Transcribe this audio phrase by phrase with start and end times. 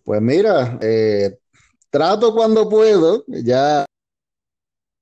[0.04, 1.38] Pues mira, eh,
[1.89, 3.86] trato cuando puedo, ya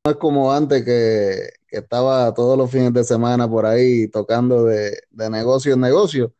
[0.05, 4.63] no es como antes que, que estaba todos los fines de semana por ahí tocando
[4.63, 6.33] de, de negocio en negocio.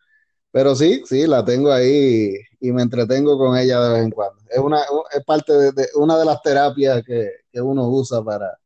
[0.52, 4.42] Pero sí, sí, la tengo ahí y me entretengo con ella de vez en cuando.
[4.50, 4.82] Es una
[5.12, 8.58] es parte de, de una de las terapias que, que uno usa para,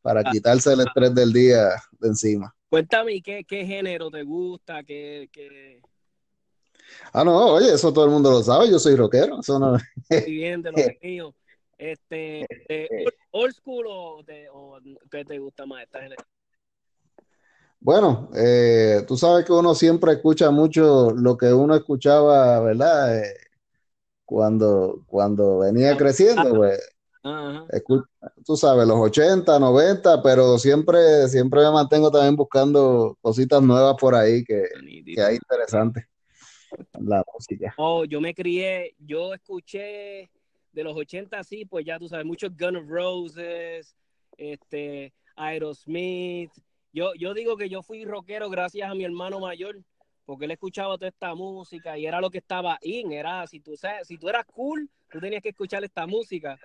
[0.00, 0.30] para Ah.
[0.30, 2.54] quitarse el estrés del día de encima.
[2.70, 4.82] Cuéntame, ¿qué, qué género te gusta?
[4.82, 5.80] ¿Qué, qué
[7.12, 9.72] Ah, no, oye, eso todo el mundo lo sabe, yo soy rockero, eso no,
[10.10, 11.34] muy bien de los míos?
[11.78, 12.88] Este, de
[13.32, 14.78] old, school o, de, o
[15.10, 16.22] qué te gusta más esta género?
[17.84, 23.18] Bueno, eh, tú sabes que uno siempre escucha mucho lo que uno escuchaba, ¿verdad?
[23.18, 23.34] Eh,
[24.24, 26.80] cuando, cuando venía creciendo, pues,
[28.46, 34.14] tú sabes, los 80, 90, pero siempre, siempre me mantengo también buscando cositas nuevas por
[34.14, 34.62] ahí que,
[35.04, 36.06] que hay interesantes
[37.00, 37.74] la música.
[37.76, 40.30] Oh, yo me crié, yo escuché
[40.72, 43.94] de los 80 sí, pues ya tú sabes, muchos Guns N' Roses,
[44.36, 46.52] este, Aerosmith.
[46.92, 49.78] Yo, yo digo que yo fui rockero gracias a mi hermano mayor,
[50.26, 53.76] porque él escuchaba toda esta música y era lo que estaba in, era, si tú,
[53.76, 56.58] sabes, si tú eras cool, tú tenías que escuchar esta música.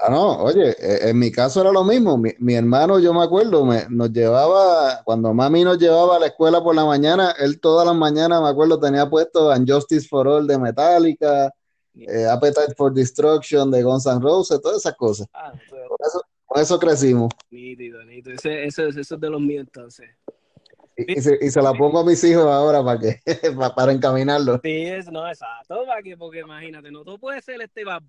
[0.00, 2.16] Ah, no, oye, eh, en mi caso era lo mismo.
[2.16, 6.26] Mi, mi hermano, yo me acuerdo, me- nos llevaba, cuando mami nos llevaba a la
[6.26, 10.46] escuela por la mañana, él todas las mañanas, me acuerdo, tenía puesto Justice for All
[10.46, 11.52] de Metallica,
[11.94, 15.26] eh, Appetite for Destruction de Guns N' Roses, todas esas cosas.
[15.34, 17.30] Ah, eso, con eso crecimos.
[17.50, 18.34] nítido, nítido.
[18.34, 20.10] Ese, ese, ese es de los míos entonces.
[20.96, 23.20] Y, y se, y se la pongo a mis hijos ahora para que,
[23.58, 24.60] pa- para encaminarlos.
[24.62, 28.02] Sí, es, no, exacto, para que, porque imagínate, no todo puede ser este Bad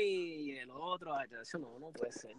[0.00, 1.12] y el otro,
[1.42, 2.30] eso no, no puede ser.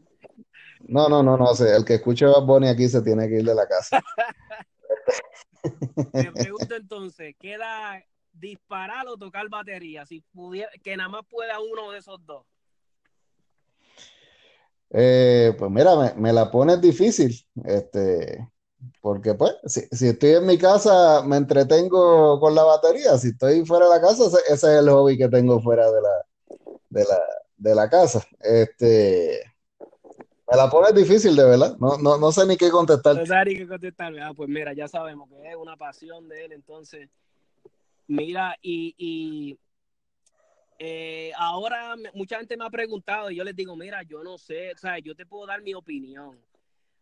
[0.81, 1.75] No, no, no, no sé.
[1.75, 4.01] El que escuche Bad Bunny aquí se tiene que ir de la casa.
[6.13, 8.01] Te pregunto entonces, ¿queda
[8.31, 10.05] disparar o tocar batería?
[10.05, 12.45] Si pudiera, que nada más pueda uno de esos dos.
[14.91, 18.49] Eh, pues mira, me, me la pones difícil, este,
[19.01, 23.65] porque pues, si, si estoy en mi casa me entretengo con la batería, si estoy
[23.65, 26.25] fuera de la casa, ese, es el hobby que tengo fuera de la,
[26.89, 27.19] de la,
[27.57, 28.25] de la casa.
[28.39, 29.41] Este,
[30.49, 33.15] me la pones difícil, de verdad, no, no, no sé ni qué contestar.
[33.15, 34.23] No sabes ni qué contestarme.
[34.23, 37.09] Ah, pues mira, ya sabemos que es una pasión de él, entonces,
[38.07, 39.55] mira, y
[40.79, 44.71] eh, ahora mucha gente me ha preguntado y yo les digo, mira, yo no sé,
[44.71, 46.39] o sea, yo te puedo dar mi opinión,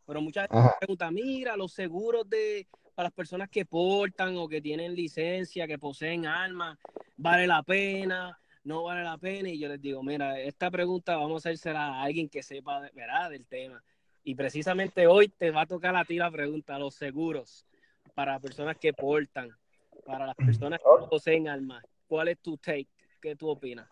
[0.05, 0.67] pero mucha gente Ajá.
[0.69, 5.67] me pregunta, mira, los seguros de para las personas que portan o que tienen licencia,
[5.67, 6.79] que poseen armas,
[7.15, 8.41] ¿vale la pena?
[8.63, 9.49] ¿No vale la pena?
[9.49, 13.29] Y yo les digo, mira, esta pregunta vamos a hacérsela a alguien que sepa, ¿verdad?,
[13.29, 13.83] del tema.
[14.23, 17.67] Y precisamente hoy te va a tocar a ti la pregunta, los seguros
[18.15, 19.55] para personas que portan,
[20.03, 21.85] para las personas que poseen armas.
[22.07, 22.89] ¿Cuál es tu take?
[23.21, 23.87] ¿Qué tú opinas?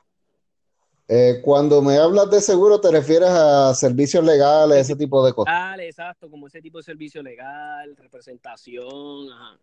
[1.07, 5.79] Eh, cuando me hablas de seguro, ¿te refieres a servicios legales, ese tipo de cosas?
[5.79, 9.59] Exacto, como ese tipo de servicio legal, representación, ajá.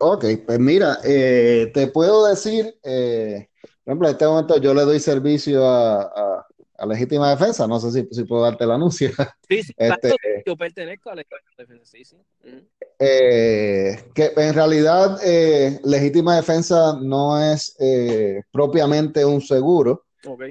[0.00, 3.48] Ok, pues mira, eh, te puedo decir, eh,
[3.84, 6.46] por ejemplo, en este momento yo le doy servicio a, a-
[6.84, 9.10] a Legítima Defensa, no sé si, si puedo darte el anuncio.
[9.48, 10.16] Sí, sí, Este- exacto,
[10.46, 11.24] yo pertenezco a la
[11.58, 12.16] defensa, sí, sí.
[12.44, 12.62] Ujú.
[12.98, 20.04] Eh, que en realidad eh, Legítima Defensa no es eh, propiamente un seguro,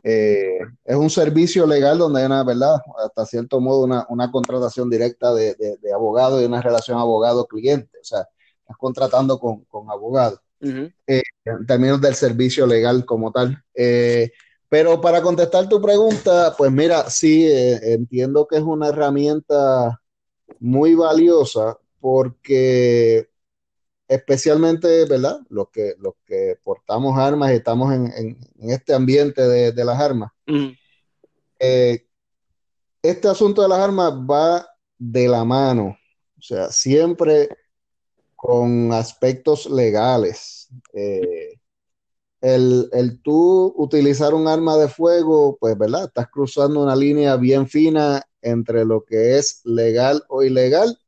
[0.04, 2.76] eh, es un servicio legal donde hay una, ¿verdad?
[3.04, 7.98] Hasta cierto modo una, una contratación directa de, de, de abogado y una relación abogado-cliente,
[8.00, 8.28] o sea,
[8.60, 10.40] estás contratando con, con abogados.
[10.62, 10.90] Ujú.
[11.08, 13.62] en términos del servicio legal como tal.
[13.74, 14.32] Eh,
[14.74, 20.02] pero para contestar tu pregunta, pues mira, sí, eh, entiendo que es una herramienta
[20.60, 23.30] muy valiosa porque
[24.08, 25.42] especialmente, ¿verdad?
[25.50, 29.86] Los que, los que portamos armas y estamos en, en- en este ambiente de, de
[29.86, 30.32] las armas,
[31.60, 32.08] eh,
[33.04, 34.66] este asunto de las armas va
[34.98, 35.96] de la mano,
[36.36, 37.48] o sea, siempre
[38.36, 40.68] con aspectos legales.
[40.94, 41.60] Eh,
[42.44, 46.04] el, el tú utilizar un arma de fuego, pues, ¿verdad?
[46.08, 51.00] Estás cruzando una línea bien fina entre lo que es legal o ilegal,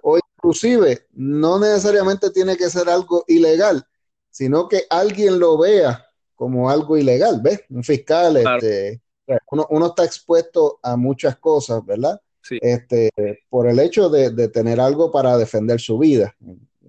[0.00, 3.84] o inclusive no necesariamente tiene que ser algo ilegal,
[4.30, 7.62] sino que alguien lo vea como algo ilegal, ¿ves?
[7.68, 8.56] Un fiscal, Claro.
[8.58, 9.02] este,
[9.50, 12.20] uno, uno está expuesto a muchas cosas, ¿verdad?
[12.42, 12.58] Sí.
[12.62, 13.10] Este,
[13.48, 16.34] por el hecho de, de tener algo para defender su vida,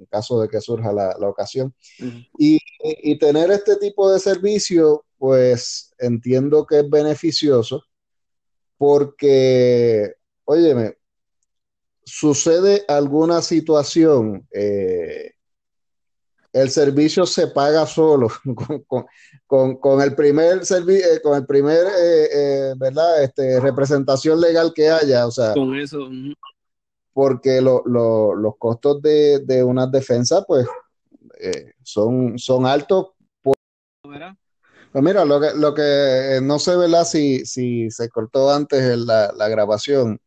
[0.01, 1.73] en caso de que surja la, la ocasión.
[2.37, 7.83] Y, y tener este tipo de servicio, pues entiendo que es beneficioso
[8.77, 10.97] porque, óyeme,
[12.03, 15.33] sucede alguna situación, eh,
[16.53, 18.27] el servicio se paga solo
[19.47, 23.23] con, el primer servicio, eh, con el primer, eh, eh, ¿verdad?
[23.23, 25.53] Este, representación legal que haya, o sea.
[25.53, 26.09] Con eso.
[27.13, 30.65] Porque los costos de, de una defensa, pues,
[31.83, 33.07] son, son altos.
[34.91, 37.05] Pues mira, lo que, lo que no sé, ¿verdad?
[37.05, 40.19] Si, si se cortó antes la, la grabación.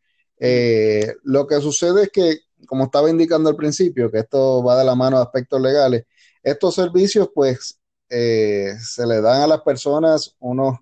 [1.23, 4.95] lo que sucede es que como estaba indicando al principio, que esto va de la
[4.95, 6.05] mano de aspectos legales,
[6.43, 10.79] estos servicios pues eh, se le dan a las personas unos,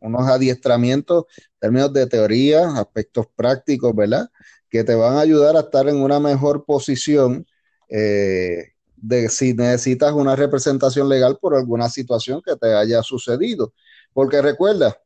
[0.00, 1.24] unos adiestramientos,
[1.58, 4.28] términos de teoría, aspectos prácticos, ¿verdad?
[4.74, 7.46] Que te van a ayudar a estar en una mejor posición
[7.88, 13.72] eh, de si necesitas una representación legal por alguna situación que te haya sucedido.
[14.12, 15.00] Porque recuerda,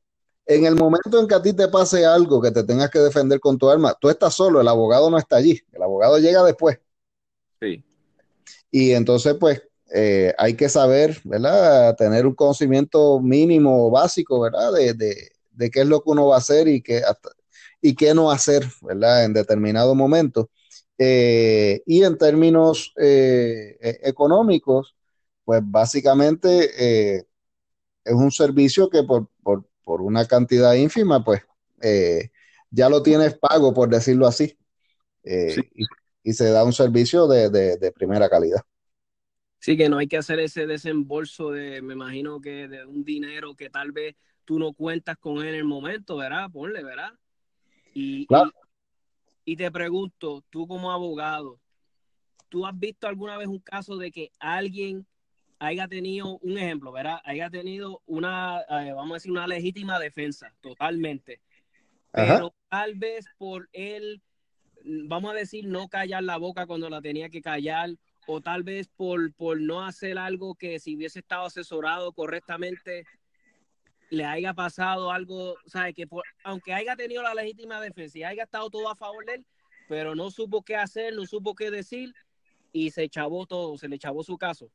[0.47, 3.41] en el momento en que a ti te pase algo que te tengas que defender
[3.41, 6.79] con tu arma, tú estás solo, el abogado no está allí, el abogado llega después.
[7.61, 7.85] Sí.
[8.71, 9.61] Y entonces, pues,
[9.95, 11.95] eh, hay que saber, ¿verdad?
[11.95, 14.73] Tener un conocimiento mínimo, básico, ¿verdad?
[14.73, 17.03] De, qué es lo que uno va a hacer y qué,
[17.81, 19.25] y qué no hacer, ¿verdad?
[19.25, 20.51] En determinado momento.
[20.99, 24.97] Eh, y en términos eh, e, económicos,
[25.45, 27.19] pues básicamente
[28.05, 29.29] es un servicio que por,
[29.89, 31.41] por una cantidad ínfima, pues
[31.83, 32.31] eh,
[32.71, 34.59] ya lo tienes pago, por decirlo así.
[35.25, 35.57] Eh,
[36.23, 38.61] y, se da un servicio de, primera calidad.
[39.59, 43.55] Sí, que no hay que hacer ese desembolso de, me imagino que de un dinero
[43.57, 46.51] que tal vez tú no cuentas con él en el momento, ¿verdad?
[46.53, 47.13] Ponle, ¿verdad?
[48.01, 48.29] Y,
[49.45, 51.59] y, te pregunto, tú como abogado,
[52.49, 55.05] ¿tú has visto alguna vez un caso de que alguien
[55.59, 57.19] haya tenido un ejemplo, ¿verdad?
[57.25, 61.41] Haya tenido una, eh, vamos a decir, una legítima defensa, totalmente.
[62.13, 64.23] Pero tal vez por él,
[64.85, 67.91] vamos a decir, no callar la boca cuando la tenía que callar,
[68.29, 73.07] o tal vez por, por no hacer algo que si hubiese estado asesorado correctamente,
[74.11, 75.95] le haya pasado algo, ¿sabes?
[75.95, 76.07] Que
[76.45, 79.47] aunque haya tenido la legítima defensa y haya estado todo a favor de él,
[79.89, 82.15] pero no supo qué hacer, no supo qué decir
[82.73, 84.71] y se echabó todo, se le echabó su caso.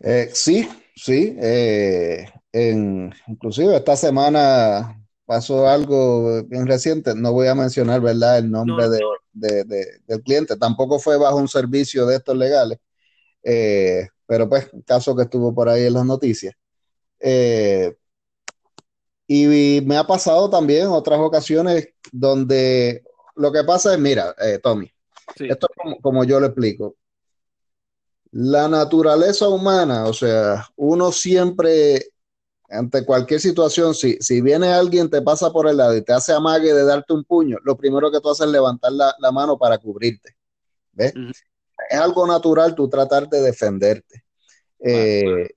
[0.00, 1.36] Eh, sí, sí.
[1.40, 7.14] Eh, en, inclusive esta semana pasó algo bien reciente.
[7.14, 8.86] No voy a mencionar, ¿verdad?, el nombre
[9.32, 10.56] De, del cliente.
[10.56, 12.78] Tampoco fue bajo un servicio de estos legales.
[13.44, 16.54] Eh, pero pues, caso que estuvo por ahí en las noticias.
[19.26, 23.02] Y, me ha pasado también otras ocasiones donde
[23.36, 24.90] lo que pasa es, mira, Tommy,
[25.38, 26.96] esto es como, como yo lo explico
[28.32, 32.06] la naturaleza humana, o sea, uno siempre,
[32.70, 36.32] ante cualquier situación, si, si viene alguien, te pasa por el lado y te hace
[36.32, 39.78] amague de darte un puño, lo primero que tú haces es levantar la, mano para
[39.78, 40.34] cubrirte.
[40.92, 41.12] ¿Ves?
[41.90, 44.24] Es algo natural tú tratar de defenderte.
[44.78, 45.50] Eh,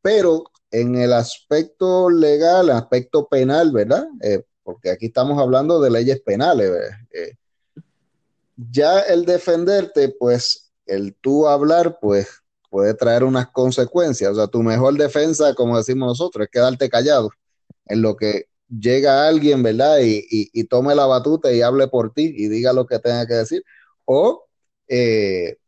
[0.00, 4.08] pero en el aspecto legal, aspecto penal, ¿verdad?
[4.22, 6.70] Eh, porque aquí estamos hablando de leyes penales.
[7.12, 7.36] Eh,
[8.56, 14.32] ya el defenderte, pues el tú hablar, pues puede traer unas consecuencias.
[14.32, 17.30] O sea, tu mejor defensa, como decimos nosotros, es quedarte callado
[17.86, 19.98] en lo que llega alguien, ¿verdad?
[20.02, 23.62] Y, tome la batuta y hable por ti y diga lo que tenga que decir.
[24.06, 24.46] O,
[24.88, 25.58] eh,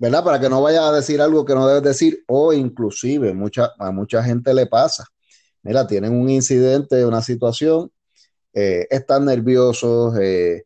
[0.00, 0.24] ¿verdad?
[0.24, 2.24] Para que no vayas a decir algo que no debes decir.
[2.26, 5.06] O inclusive, mucha, a mucha gente le pasa.
[5.62, 7.92] Mira, tienen un incidente, una situación,
[8.54, 10.64] eh, están nerviosos, eh,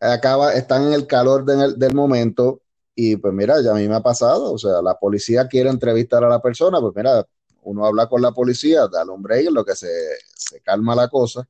[0.00, 2.62] acaba, están en el calor del momento
[2.96, 6.24] y pues mira, ya a mí me ha pasado, o sea, la policía quiere entrevistar
[6.24, 7.24] a la persona, pues mira,
[7.62, 9.88] uno habla con la policía, da un break lo que se,
[10.34, 11.48] se calma la cosa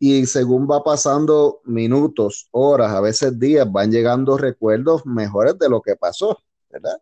[0.00, 5.82] y según va pasando minutos, horas, a veces días, van llegando recuerdos mejores de lo
[5.82, 7.00] que pasó, ¿verdad?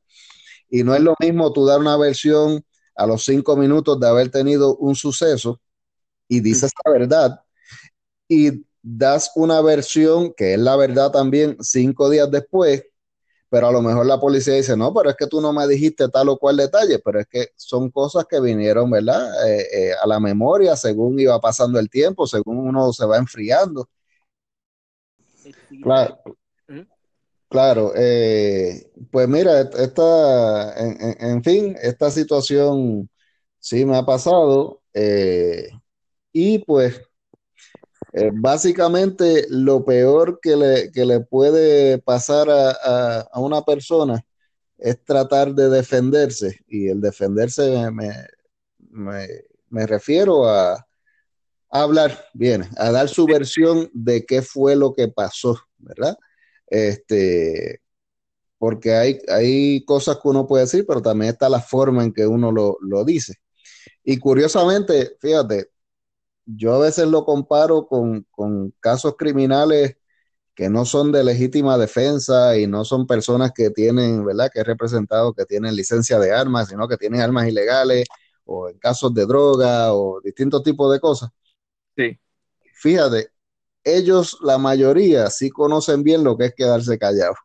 [0.69, 2.65] Y no es lo mismo tú dar una versión
[2.97, 5.61] a los cinco minutos de haber tenido un suceso
[6.29, 7.41] y dices la verdad
[8.29, 12.85] y das una versión que es la verdad también cinco días después,
[13.51, 16.09] pero a lo mejor la policía dice, no, pero es que tú no me dijiste
[16.09, 19.49] tal o cual detalle, pero es que son cosas que vinieron, ¿verdad?
[19.49, 23.89] Eh, eh, a la memoria según iba pasando el tiempo, según uno se va enfriando.
[25.83, 26.19] Claro,
[27.49, 33.09] claro eh, pues mira, esta, en, fin, esta situación
[33.59, 34.83] sí me ha pasado
[36.33, 37.08] y pues
[38.13, 44.25] eh, básicamente, lo peor que le, le puede pasar a, una persona
[44.79, 46.61] es tratar de defenderse.
[46.69, 47.91] Y el defenderse
[48.91, 50.85] me, refiero a,
[51.71, 56.17] hablar bien, a dar su versión de qué fue lo que pasó, ¿verdad?
[56.67, 57.83] Este,
[58.59, 62.27] porque hay, hay cosas que uno puede decir, pero también está la forma en que
[62.27, 63.35] uno lo, lo dice.
[64.03, 65.69] Y curiosamente, fíjate,
[66.51, 69.97] yo a veces lo comparo con, con casos criminales
[70.55, 74.51] que no son de legítima defensa y no son personas que tienen, ¿verdad?
[74.53, 78.07] Que he representado que tienen licencia de armas, sino que tienen armas ilegales
[78.45, 81.31] o en casos de droga o distintos tipos de cosas.
[81.97, 82.19] Sí.
[82.75, 83.29] Fíjate,
[83.85, 87.37] ellos, la mayoría, sí conocen bien lo que es quedarse callados.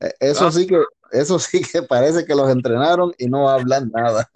[0.00, 0.52] Eh, Eso Ah.
[0.52, 4.28] sí que, eso sí que parece que los entrenaron y no hablan nada.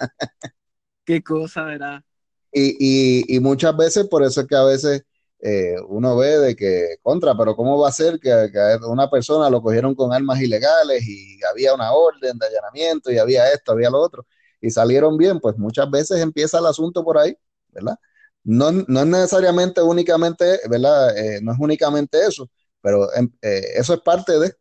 [1.04, 2.02] Qué cosa, ¿verdad?
[2.58, 5.02] Y, y, y muchas veces, por eso es que a veces
[5.40, 8.32] eh, uno ve de que contra, pero ¿cómo va a ser que,
[8.88, 13.52] una persona lo cogieron con armas ilegales y había una orden de allanamiento y había
[13.52, 14.26] esto, había lo otro,
[14.58, 15.38] y salieron bien?
[15.38, 17.36] Pues muchas veces empieza el asunto por ahí,
[17.68, 17.96] ¿verdad?
[18.42, 21.14] No, no es necesariamente únicamente, ¿verdad?
[21.18, 24.54] Eh, no es únicamente eso, pero em, eh, eso es parte de,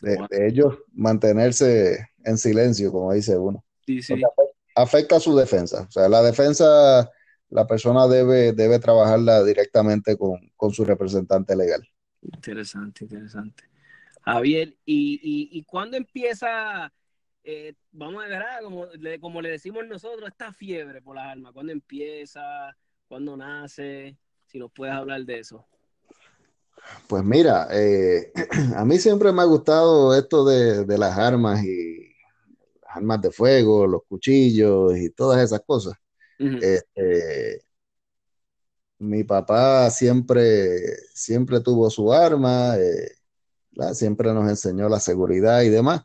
[0.00, 3.62] de, de ellos mantenerse en silencio, como dice uno.
[3.84, 4.14] Sí, sí.
[4.74, 5.86] Afecta, afecta su defensa.
[5.88, 7.10] O sea, la defensa,
[7.50, 11.86] la persona debe, debe trabajarla directamente con, con su representante legal.
[12.22, 13.64] Interesante, interesante.
[14.22, 16.92] Javier, ¿y, y, y cuándo empieza,
[17.42, 21.26] eh, vamos a ver, ah, como le, como le decimos nosotros, esta fiebre por las
[21.26, 21.52] armas?
[21.52, 22.74] ¿Cuándo empieza?
[23.06, 24.16] ¿Cuándo nace?
[24.46, 25.66] Si nos puedes hablar de eso.
[27.06, 28.32] Pues mira, eh,
[28.76, 32.13] a mí siempre me ha gustado esto de, de las armas y
[32.94, 35.94] armas de fuego, los cuchillos y todas esas cosas.
[36.38, 36.58] Ujú.
[36.60, 37.62] Este,
[38.98, 43.12] mi papá siempre, siempre tuvo su arma, eh,
[43.72, 43.94] ¿verdad?
[43.94, 46.02] siempre nos enseñó la seguridad y demás.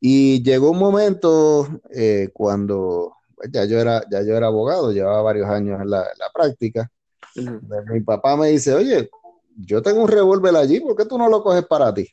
[0.00, 5.22] Y llegó un momento eh, cuando pues, ya yo era, ya yo era abogado, llevaba
[5.22, 6.90] varios años en la, en la práctica.
[7.36, 7.60] Ujú.
[7.92, 9.10] Mi papá me dice, oye,
[9.56, 12.08] yo tengo un revólver allí, ¿por qué tú no lo coges para ti?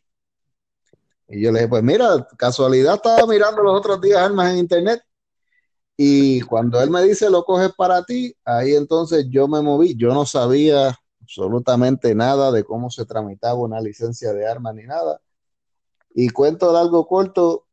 [1.29, 5.01] Y yo le dije, pues mira, casualidad estaba mirando los otros días armas en internet
[5.97, 10.13] y cuando él me dice lo coges para ti, ahí entonces yo me moví, yo
[10.13, 15.19] no sabía absolutamente nada de cómo se tramitaba una licencia de armas ni nada.
[16.13, 17.67] Y cuento de algo corto,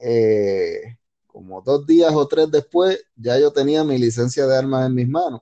[0.00, 4.94] eh, como dos días o tres después, ya yo tenía mi licencia de armas en
[4.94, 5.40] mis manos.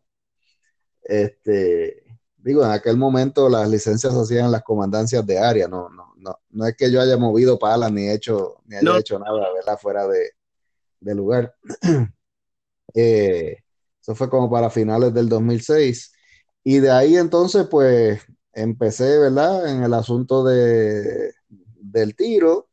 [1.02, 2.03] Este,
[2.44, 6.12] digo, en aquel momento las licencias se hacían en las comandancias de área, no, no,
[6.18, 8.98] no, no es que yo haya movido palas ni hecho, ni haya No.
[8.98, 9.78] hecho nada, ¿verdad?
[9.80, 10.30] Fuera de,
[11.00, 11.54] de lugar.
[12.94, 13.56] Eh,
[14.00, 16.12] eso fue como para finales del 2006.
[16.62, 19.68] Y de ahí entonces, pues, empecé, ¿verdad?
[19.68, 22.68] En el asunto de, del tiro,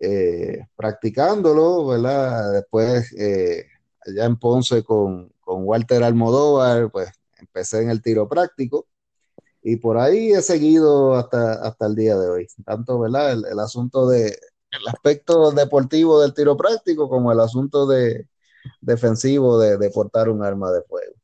[0.00, 2.52] eh, practicándolo, ¿verdad?
[2.52, 3.66] Después, eh,
[4.06, 8.87] allá en Ponce con, con Walter Almodóvar, pues, empecé en el tiro práctico.
[9.62, 12.46] Y por ahí he seguido hasta, hasta el día de hoy.
[12.64, 13.32] Tanto, ¿verdad?
[13.32, 18.26] El, el asunto de, el aspecto deportivo del tiro práctico como el asunto de
[18.80, 21.14] defensivo de, de portar un arma de fuego.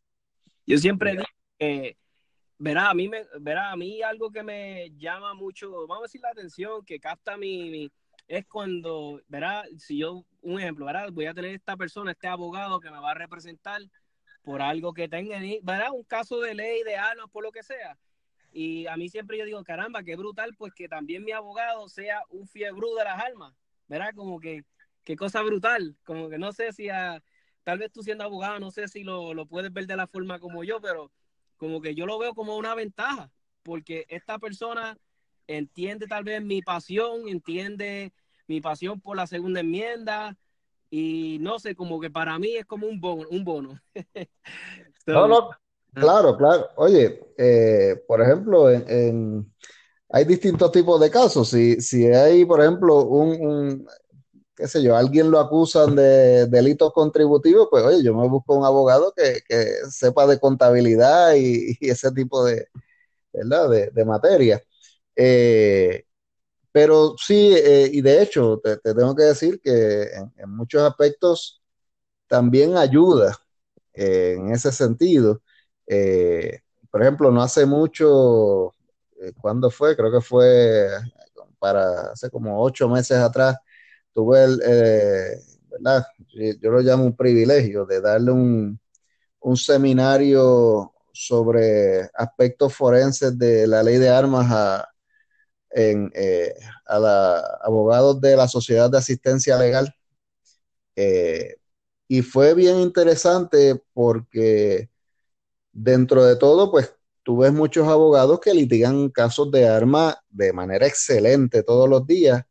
[0.66, 1.24] Yo siempre digo
[1.58, 1.96] que,
[2.58, 6.20] verá, a mí, me, verá, a mí algo que me llama mucho, vamos a decir
[6.22, 7.92] la atención, que capta mi, mi
[8.26, 12.80] es cuando, verá, si yo, un ejemplo, verá, voy a tener esta persona, este abogado
[12.80, 13.82] que me va a representar
[14.42, 17.98] por algo que tenga, verá, un caso de ley, de armas, por lo que sea.
[18.56, 22.22] Y a mí siempre yo digo, caramba, qué brutal, pues que también mi abogado sea
[22.30, 23.52] un fiebre de las armas,
[23.88, 24.14] ¿verdad?
[24.14, 24.64] Como que,
[25.02, 27.20] qué cosa brutal, como que no sé si a,
[27.64, 30.38] tal vez tú siendo abogado, no sé si lo, lo, puedes ver de la forma
[30.38, 31.10] como yo, pero
[31.56, 33.28] como que yo lo veo como una ventaja,
[33.64, 34.96] porque esta persona
[35.48, 38.12] entiende tal vez mi pasión, entiende
[38.46, 40.36] mi pasión por la segunda enmienda,
[40.96, 43.26] y no sé, como que para mí es como un bono.
[43.28, 43.80] Un bono.
[45.94, 46.68] claro, claro.
[46.76, 49.54] Oye, eh, por ejemplo, en, en,
[50.10, 51.48] hay distintos tipos de casos.
[51.48, 53.86] Si, si hay, por ejemplo, un,
[54.56, 58.64] qué sé yo, alguien lo acusan de delitos contributivos, pues oye, yo me busco un
[58.64, 62.68] abogado que, que sepa de contabilidad y, ese tipo de,
[63.32, 63.70] ¿verdad?
[63.92, 64.62] de, materia.
[65.16, 66.04] Eh,
[66.72, 70.82] pero sí, eh, y de hecho, te, te, tengo que decir que en, en muchos
[70.82, 71.62] aspectos
[72.28, 73.38] también ayuda
[73.94, 75.42] eh, en ese sentido.
[75.86, 78.68] Eh, por ejemplo, no hace mucho,
[79.20, 79.96] eh, ¿cuándo fue?
[79.96, 80.88] Creo que fue
[81.58, 83.56] para hace como ocho meses atrás,
[84.12, 85.38] tuve el, eh,
[85.70, 86.06] ¿verdad?
[86.60, 88.80] Yo lo llamo un privilegio de darle un,
[89.40, 94.88] un seminario sobre aspectos forenses de la ley de armas a,
[95.70, 96.12] en,
[96.86, 99.94] a la, abogados de la Sociedad de Asistencia Legal.
[102.08, 104.90] Y fue bien interesante porque
[105.74, 110.86] dentro de todo, pues tú ves muchos abogados que litigan casos de armas de manera
[110.86, 112.44] excelente todos los días,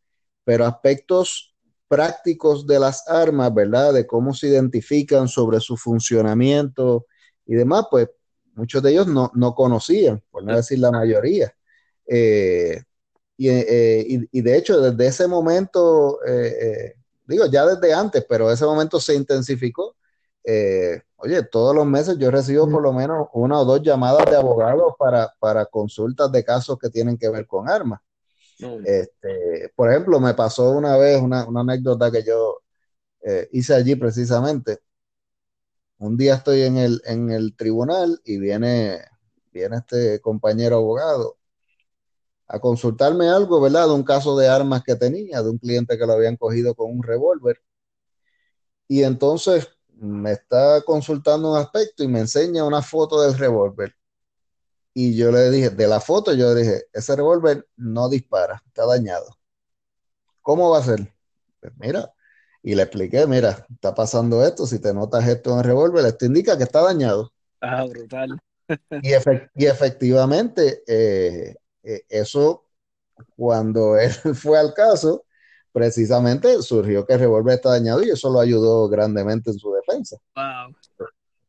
[0.44, 1.56] pero aspectos
[1.88, 3.94] prácticos de las armas, ¿verdad?
[3.94, 7.06] De cómo se identifican sobre su funcionamiento
[7.46, 8.10] y demás, pues
[8.56, 11.54] muchos de ellos no, conocían, por no decir la mayoría.
[12.08, 12.82] Eh,
[13.38, 19.00] eh, y, de hecho, desde ese momento, eh, digo, ya desde antes, pero ese momento
[19.00, 19.96] se intensificó.
[21.18, 24.94] Oye, todos los meses yo recibo por lo menos una o dos llamadas de abogados
[24.98, 28.02] para, para consultas de casos que tienen que ver con armas.
[28.86, 32.62] Este, por ejemplo, me pasó una vez una, anécdota que yo
[33.52, 34.80] hice allí precisamente.
[35.98, 39.00] Un día estoy en el, en el tribunal y viene,
[39.52, 41.38] viene este compañero abogado
[42.48, 43.88] a consultarme algo, ¿verdad?
[43.88, 46.92] De un caso de armas que tenía, de un cliente que lo habían cogido con
[46.92, 47.62] un revólver.
[48.88, 49.70] Y entonces
[50.04, 53.96] me está consultando un aspecto y me enseña una foto del revólver.
[54.94, 58.86] Y yo le dije, de la foto, yo le dije, ese revólver no dispara, está
[58.86, 59.26] dañado.
[60.42, 61.12] ¿Cómo va a ser?
[61.60, 62.14] Pues mira,
[62.62, 66.26] y le expliqué, mira, está pasando esto, si te notas esto en el revólver, esto
[66.26, 67.32] indica que está dañado.
[67.62, 68.38] Ah, brutal.
[69.02, 69.10] y,
[69.56, 72.66] y, efectivamente, eh, eh, eso,
[73.38, 75.26] cuando él fue al caso,
[75.74, 80.18] precisamente surgió que el revólver está dañado y eso lo ayudó grandemente en su defensa.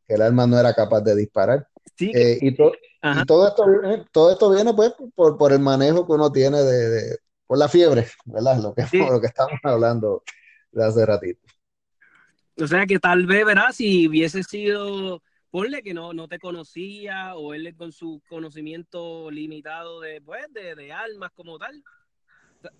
[0.08, 1.68] Que el arma no era capaz de disparar.
[2.00, 6.62] Eh, y, todo esto viene, todo esto viene pues por, el manejo que uno tiene
[6.62, 8.58] de, por la fiebre, ¿verdad?
[8.60, 10.22] Lo que, lo que estamos hablando
[10.72, 11.40] de hace ratito.
[12.58, 13.72] O sea que tal vez, ¿verdad?
[13.72, 20.00] Si hubiese sido ponle que no, no te conocía o él con su conocimiento limitado
[20.00, 21.80] de, pues, de, de armas como tal,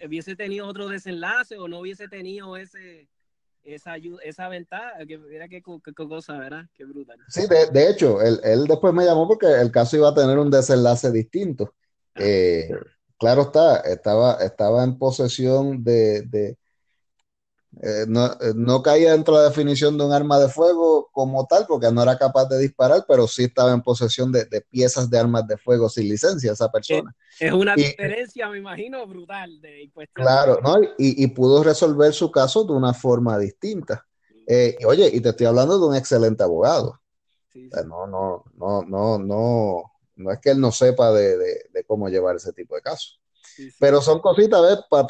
[0.05, 3.09] hubiese tenido otro desenlace o no hubiese tenido ese,
[3.65, 6.65] esa, esa ventaja, que mira qué, cosa, ¿verdad?
[6.75, 7.19] Qué brutal.
[7.29, 10.51] Sí, de, hecho, él, él, después me llamó porque el caso iba a tener un
[10.51, 11.75] desenlace distinto.
[12.15, 12.21] Ah.
[12.23, 12.71] Eh,
[13.19, 16.57] claro está, estaba, estaba en posesión de,
[17.83, 21.47] eh, no, eh, no, caía dentro de la definición de un arma de fuego como
[21.47, 25.19] tal, porque no era capaz de disparar, pero sí estaba en posesión de, piezas de
[25.19, 27.15] armas de fuego sin licencia esa persona.
[27.41, 29.61] Es, una diferencia, me imagino, brutal.
[29.61, 30.77] De claro, ¿no?
[30.99, 34.07] Y, pudo resolver su caso de una forma distinta.
[34.47, 37.01] Eh, oye, y te estoy hablando de un excelente abogado.
[37.55, 42.53] no, no, no, no, no, no es que él no sepa de, cómo llevar ese
[42.53, 43.21] tipo de casos.
[43.79, 44.79] Pero son cositas, ¿ves?
[44.89, 45.07] Para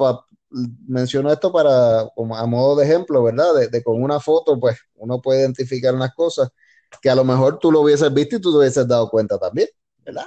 [0.87, 3.69] menciono esto para, como a modo de ejemplo, ¿verdad?
[3.71, 6.51] De, con una foto, pues uno puede identificar unas cosas
[7.03, 9.69] que a lo mejor tú lo hubieses visto y tú te hubieses dado cuenta también,
[10.05, 10.27] ¿verdad?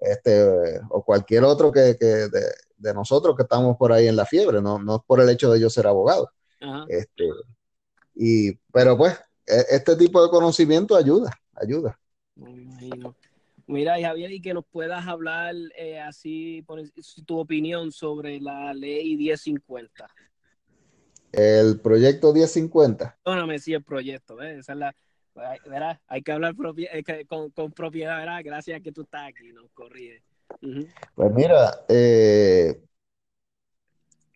[0.00, 4.78] Este, o cualquier otro que, de, nosotros que estamos por ahí en la fiebre, no,
[4.78, 6.30] no es por el hecho de yo ser abogado.
[6.88, 7.24] Este,
[8.14, 9.14] y, pero pues,
[9.46, 11.98] e, este tipo de conocimiento ayuda, ayuda.
[13.68, 16.80] Mira, Javier, y que nos puedas hablar eh, así, por
[17.26, 20.08] tu opinión sobre la ley 1050.
[21.30, 23.18] El proyecto 1050.
[23.22, 24.58] Perdóname, sí, el proyecto, ¿eh?
[24.58, 24.94] Esa es la,
[25.66, 26.00] ¿verdad?
[26.06, 28.40] Hay que hablar con, propiedad, ¿verdad?
[28.42, 30.22] Gracias que tú estás aquí, nos corrige.
[31.14, 32.82] Pues mira, eh,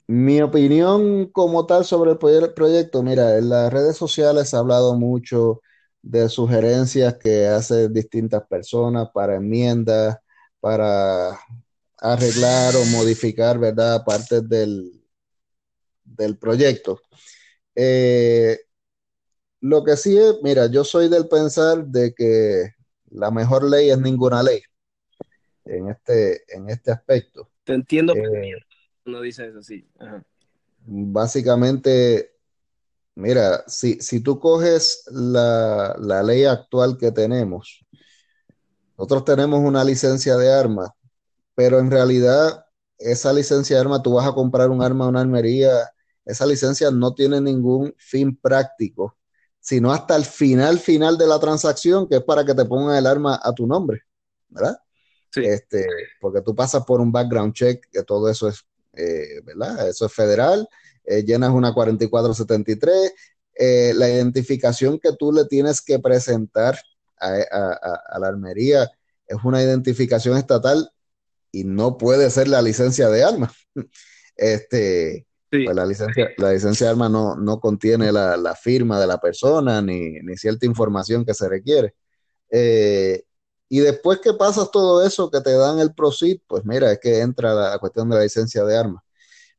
[0.09, 2.19] mi opinión como tal sobre el
[2.53, 5.63] proyecto, mira, en las redes sociales ha hablado mucho
[6.03, 10.19] de sugerencias que hacen distintas personas para enmiendas,
[10.61, 11.39] para
[11.99, 15.01] arreglar o modificar, ¿verdad?, partes del,
[16.05, 17.01] del proyecto.
[17.75, 18.59] Eh,
[19.61, 22.75] lo que sí es, mira, yo soy del pensar de que
[23.11, 24.61] la mejor ley es ninguna ley
[25.65, 27.49] en este, en este aspecto.
[27.63, 28.15] Te entiendo.
[28.15, 28.57] Eh,
[29.05, 29.87] no dice eso, sí.
[30.85, 32.32] Básicamente,
[33.15, 37.85] Mira, si, si tú coges la, ley actual que tenemos,
[38.97, 40.95] nosotros tenemos una licencia de arma,
[41.55, 42.65] pero en realidad
[42.99, 45.93] esa licencia de arma, tú vas a comprar un arma a una armería,
[46.25, 49.19] esa licencia no tiene ningún fin práctico,
[49.61, 53.07] sino hasta el final, final de la transacción, que es para que te pongan el
[53.07, 54.03] arma a tu nombre,
[54.49, 54.79] ¿verdad?
[55.31, 55.45] Sí.
[55.45, 55.87] Este,
[56.21, 59.89] porque tú pasas por un background check, que todo eso es, eh, ¿verdad?
[59.89, 60.67] Eso es federal
[61.05, 63.13] eh, llenas una 4473,
[63.55, 66.79] eh, la identificación que tú le tienes que presentar
[67.19, 68.91] a, la armería
[69.27, 70.91] es una identificación estatal
[71.53, 73.53] y no puede ser la licencia de arma.
[74.35, 79.21] Este, pues la licencia, la licencia de arma no, no contiene la, firma de la
[79.21, 81.95] persona ni, cierta información que se requiere.
[82.51, 83.23] Eh,
[83.69, 87.21] y después que pasas todo eso, que te dan el PROCID, pues mira, es que
[87.21, 89.05] entra la cuestión de la licencia de arma.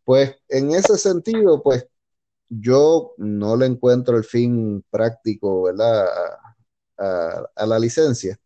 [0.03, 1.87] Pues en ese sentido, pues
[2.49, 6.05] yo no le encuentro el fin práctico, ¿verdad?
[6.97, 8.37] A, la licencia.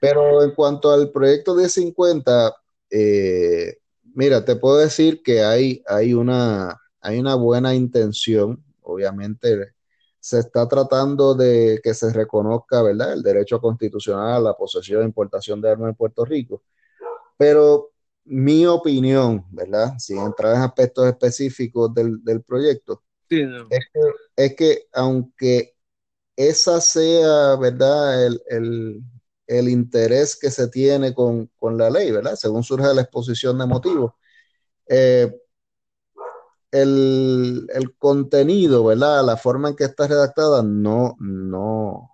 [0.00, 2.54] Pero en cuanto al proyecto de 50,
[2.90, 3.78] eh,
[4.14, 9.74] mira, te puedo decir que hay, hay, una, hay una buena intención, obviamente
[10.24, 15.04] se está tratando de que se reconozca, ¿verdad?, el derecho constitucional a la posesión e
[15.04, 16.62] importación de armas en Puerto Rico.
[17.36, 17.90] Pero
[18.24, 25.74] mi opinión, ¿verdad?, sin entrar en aspectos específicos del, proyecto, es, que, aunque
[26.36, 33.02] esa sea, ¿verdad?, el, interés que se tiene con, la ley, ¿verdad?, según surge la
[33.02, 34.12] exposición de motivos,
[34.86, 35.32] eh,
[36.70, 39.24] el, contenido, ¿verdad?
[39.24, 42.10] La forma en que está redactada no, no,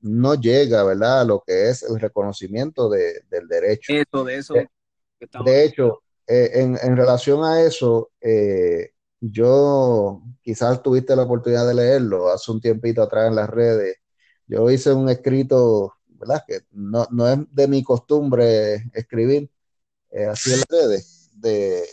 [0.00, 1.22] no llega, ¿verdad?
[1.22, 3.92] A lo que es el reconocimiento del derecho.
[3.92, 4.56] Eso, de eso.
[4.56, 4.68] Eh,
[5.44, 12.30] de hecho, eh, en, relación a eso, eh, yo quizás tuviste la oportunidad de leerlo
[12.30, 13.96] hace un tiempito atrás en las redes.
[14.46, 16.42] Yo hice un escrito, ¿verdad?
[16.46, 19.50] Que no, es de mi costumbre escribir
[20.30, 21.84] así en las redes, de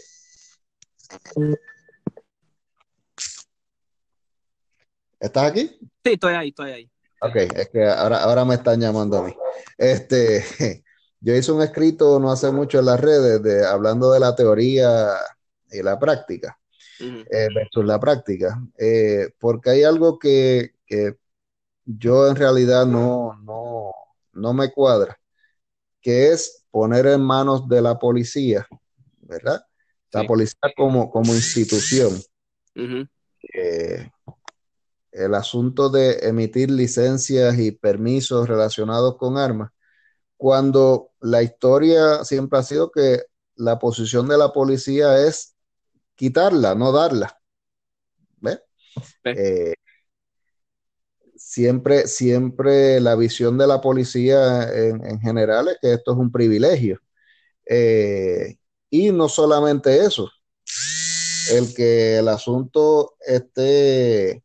[5.19, 5.77] ¿Estás aquí?
[6.03, 6.91] Sí, estoy ahí, estoy ahí.
[7.21, 9.33] Ok, es que ahora, ahora me están llamando a mí.
[9.77, 10.83] Este,
[11.21, 15.11] yo hice un escrito no hace mucho en las redes de, hablando de la teoría
[15.71, 16.59] y la práctica,
[16.99, 20.73] eh, versus la práctica, eh, porque hay algo que,
[21.85, 23.91] yo en realidad no, no,
[24.33, 25.17] no me cuadra,
[26.01, 28.67] que es poner en manos de la policía,
[29.21, 29.63] ¿verdad?
[30.11, 32.19] La policía como, como institución.
[35.11, 39.71] El asunto de emitir licencias y permisos relacionados con armas,
[40.41, 43.25] cuando la historia siempre ha sido que
[43.57, 45.55] la posición de la policía es
[46.15, 47.39] quitarla, no darla.
[48.37, 48.59] ¿Ves?
[49.23, 49.75] Eh,
[51.35, 56.99] siempre, siempre la visión de la policía en, general es que esto es un privilegio.
[57.63, 58.57] Eh,
[58.89, 60.27] y no solamente eso,
[61.51, 64.43] el que el asunto esté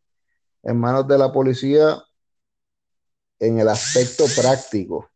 [0.62, 2.04] en manos de la policía
[3.38, 5.08] en el aspecto práctico.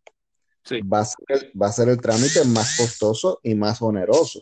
[0.93, 4.41] Va, a ser, el trámite más costoso y más oneroso.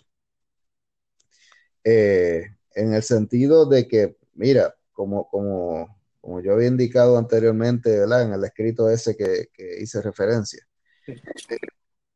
[1.85, 8.22] Eh, en el sentido de que, mira, como, como, como yo había indicado anteriormente, ¿verdad?
[8.22, 9.48] En el escrito ese que,
[9.81, 10.66] hice referencia.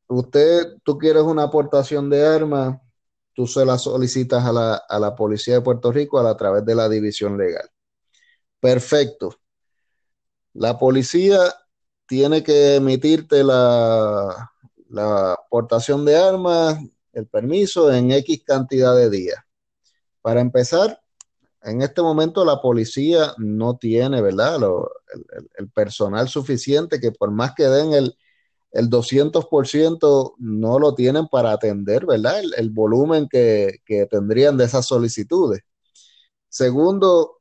[0.09, 2.79] usted, tú quieres una aportación de armas,
[3.35, 6.65] tú se la solicitas a la, a la Policía de Puerto Rico a, a través
[6.65, 7.69] de la división legal.
[8.61, 9.39] Perfecto.
[10.55, 11.39] La policía
[12.13, 14.53] tiene que emitirte la,
[14.91, 16.79] la aportación de armas,
[17.15, 19.39] el permiso en X cantidad de días.
[20.21, 21.01] Para empezar,
[21.63, 24.61] en este momento la policía no tiene, ¿verdad?
[25.57, 28.15] el, personal suficiente que por más que den el,
[28.73, 32.43] el 200% no lo tienen para atender, ¿verdad?
[32.59, 35.63] El, volumen que, que, tendrían de esas solicitudes.
[36.51, 37.39] Segundo,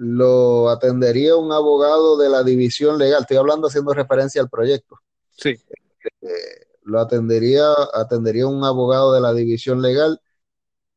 [0.00, 3.22] lo atendería un abogado de la división legal.
[3.22, 4.96] Estoy hablando haciendo referencia al proyecto.
[5.36, 5.56] Sí.
[6.20, 10.20] Eh, lo atendería, atendería un abogado de la división legal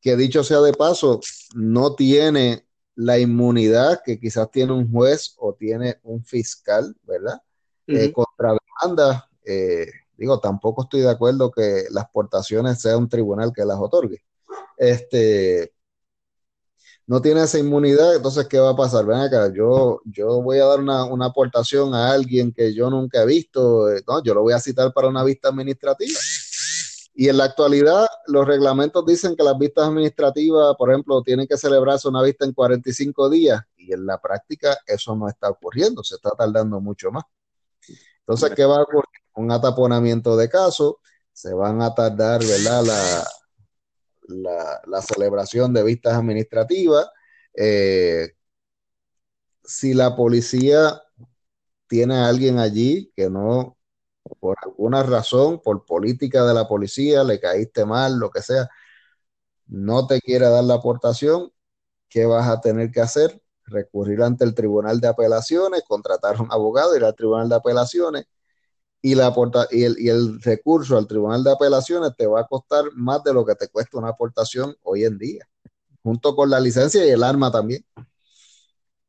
[0.00, 1.20] que dicho sea de paso,
[1.54, 7.40] no tiene la inmunidad que quizás tiene un juez o tiene un fiscal, ¿verdad?
[7.88, 9.86] Eh, contra demanda, eh,
[10.16, 14.24] digo, tampoco estoy de acuerdo que las portaciones sea un tribunal que las otorgue.
[14.76, 15.72] Este,
[17.06, 19.04] no tiene esa inmunidad, entonces, ¿qué va a pasar?
[19.04, 23.26] Ven acá, yo, yo voy a dar una, aportación a alguien que yo nunca he
[23.26, 26.18] visto, eh, no, yo lo voy a citar para una vista administrativa.
[27.14, 31.58] Y en la actualidad, los reglamentos dicen que las vistas administrativas, por ejemplo, tienen que
[31.58, 36.14] celebrarse una vista en 45 días, y en la práctica eso no está ocurriendo, se
[36.14, 37.24] está tardando mucho más.
[38.20, 39.08] Entonces, ¿qué va a ocurrir?
[39.34, 40.94] Un ataponamiento de casos,
[41.32, 42.84] se van a tardar, ¿verdad?
[42.84, 43.24] La,
[44.28, 47.08] la, celebración de vistas administrativas.
[47.54, 48.32] Eh,
[49.64, 51.02] si la policía
[51.86, 53.78] tiene a alguien allí que no,
[54.40, 58.68] por alguna razón, por política de la policía, le caíste mal, lo que sea,
[59.66, 61.52] no te quiere dar la aportación,
[62.08, 63.42] ¿qué vas a tener que hacer?
[63.66, 68.26] Recurrir ante el Tribunal de Apelaciones, contratar a un abogado, ir al Tribunal de Apelaciones
[69.02, 69.34] y, la
[69.72, 73.34] y, el, y el recurso al Tribunal de Apelaciones te va a costar más de
[73.34, 75.46] lo que te cuesta una aportación hoy en día,
[76.02, 77.84] junto con la licencia y el arma también.
[77.96, 78.02] O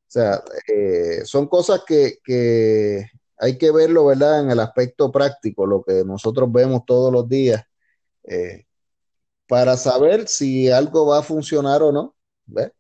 [0.08, 3.06] sea, eh, son cosas que, que,
[3.38, 4.42] hay que verlo, ¿verdad?
[4.42, 7.64] En el aspecto práctico, lo que nosotros vemos todos los días,
[8.24, 8.66] eh,
[9.48, 12.16] para saber si algo va a funcionar o no.
[12.46, 12.72] ¿ves?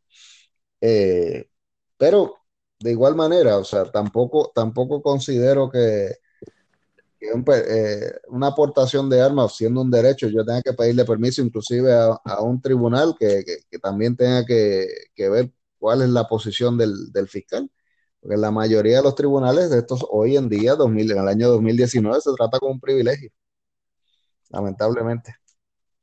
[0.82, 1.50] Eh,
[1.98, 2.38] pero
[2.80, 6.12] de igual manera, o sea, tampoco, tampoco considero que,
[7.32, 12.42] eh, una aportación de armas siendo un derecho, yo tenga que pedirle permiso inclusive a,
[12.42, 13.44] un tribunal que,
[13.82, 17.70] también tenga que, ver cuál es la posición del, fiscal.
[18.20, 21.50] Porque la mayoría de los tribunales de estos hoy en día, 2000, en el año
[21.50, 23.30] 2019, se trata como un privilegio.
[24.50, 25.36] Lamentablemente.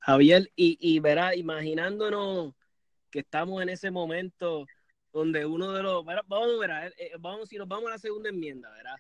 [0.01, 2.55] Javier, y, y verá, imaginándonos
[3.11, 4.67] que estamos en ese momento
[5.13, 8.29] donde uno de los, vamos, verá, eh, eh, vamos, si nos vamos a la segunda
[8.29, 8.97] enmienda, ¿verdad?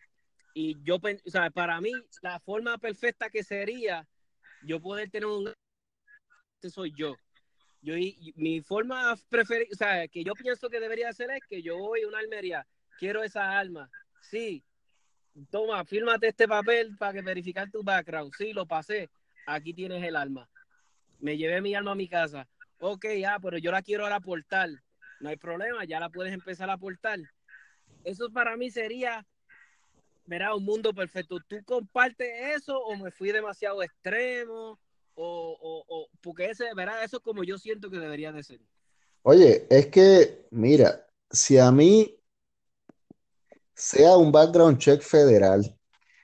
[0.55, 4.07] Y yo, o sea, para mí, la forma perfecta que sería
[4.63, 5.53] yo poder tener un.
[6.57, 7.17] Este soy yo.
[7.81, 11.63] yo y, mi forma preferida, o sea, que yo pienso que debería hacer es que
[11.63, 12.67] yo voy a una almería,
[12.99, 13.91] quiero esa alma.
[14.21, 14.63] Sí,
[15.51, 18.33] toma, fírmate este papel para que verificar tu background.
[18.37, 19.09] Sí, lo pasé.
[19.47, 20.49] Aquí tienes el alma.
[21.19, 22.49] Me llevé mi alma a mi casa.
[22.79, 24.71] Ok, ya, pero yo la quiero ahora aportar.
[25.21, 27.19] No hay problema, ya la puedes empezar a aportar.
[28.05, 29.27] Eso para mí sería
[30.31, 31.39] verá, un mundo perfecto.
[31.49, 34.79] ¿Tú compartes eso o me fui demasiado extremo?
[35.15, 38.61] O, o, porque ese, verá, eso es como yo siento que debería de ser.
[39.23, 42.17] Oye, es que, mira, si a mí
[43.75, 45.77] sea un background check federal,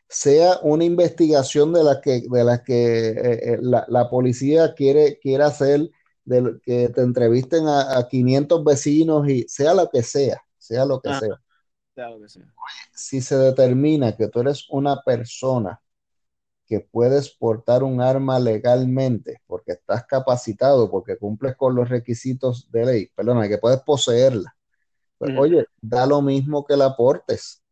[0.09, 5.43] sea una investigación de la que, de la, que eh, eh, la, policía quiere, quiere
[5.43, 5.91] hacer,
[6.25, 11.13] de que te entrevisten a, 500 vecinos y sea lo que sea, sea lo que
[11.13, 11.41] sea
[12.93, 15.81] si se determina que tú eres una persona
[16.67, 22.85] que puedes portar un arma legalmente porque estás capacitado, porque cumples con los requisitos de
[22.85, 24.57] ley, perdona, que puedes poseerla.
[25.19, 27.63] Pues, oye, da lo mismo que la portes.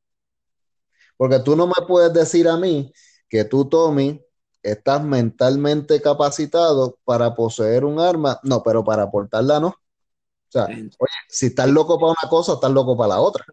[1.16, 2.92] Porque tú no me puedes decir a mí
[3.28, 4.24] que tú, Tommy,
[4.62, 9.68] estás mentalmente capacitado para poseer un arma, no, pero para portarla no.
[9.68, 9.76] O
[10.48, 10.88] sea, oye,
[11.28, 13.44] si estás loco para una cosa, estás loco para la otra.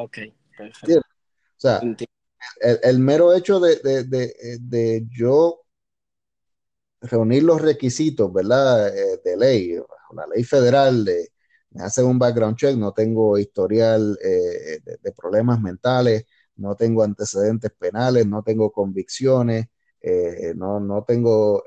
[0.00, 0.18] Ok,
[0.56, 1.00] perfecto.
[1.00, 1.80] O sea,
[2.60, 5.62] el, mero hecho de, yo
[7.00, 8.96] reunir los requisitos, ¿verdad?
[8.96, 9.76] Eh, de ley,
[10.14, 11.32] la ley federal de
[11.70, 16.24] me hace un background check, no tengo historial eh, de, problemas mentales,
[16.56, 19.66] no tengo antecedentes penales, no tengo convicciones,
[20.00, 21.64] eh, no, no, tengo,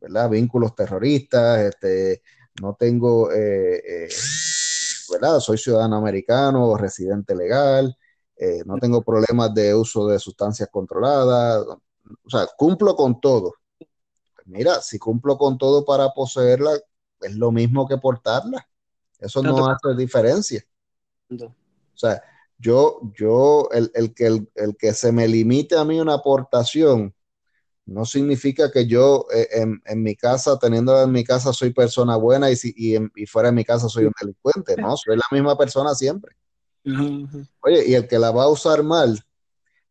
[0.00, 0.30] ¿verdad?
[0.30, 2.22] Vínculos terroristas, este,
[2.62, 3.30] no tengo
[5.10, 5.40] ¿verdad?
[5.40, 7.96] Soy ciudadano americano, o residente legal,
[8.36, 13.54] eh, no tengo problemas de uso de sustancias controladas, o sea, cumplo con todo.
[14.46, 16.72] Mira, si cumplo con todo para poseerla,
[17.20, 18.66] es lo mismo que portarla.
[19.18, 20.64] Eso no, hace diferencia.
[21.30, 21.52] O
[21.94, 22.22] sea,
[22.58, 27.14] yo, yo, el, que, el, que se me limite a mí una aportación,
[27.90, 32.48] no significa que yo eh, en, mi casa, teniendo en mi casa, soy persona buena
[32.48, 34.96] y, si, y, fuera de mi casa soy un delincuente, ¿no?
[34.96, 36.36] Soy la misma persona siempre.
[36.84, 39.20] Oye, y el que la va a usar mal,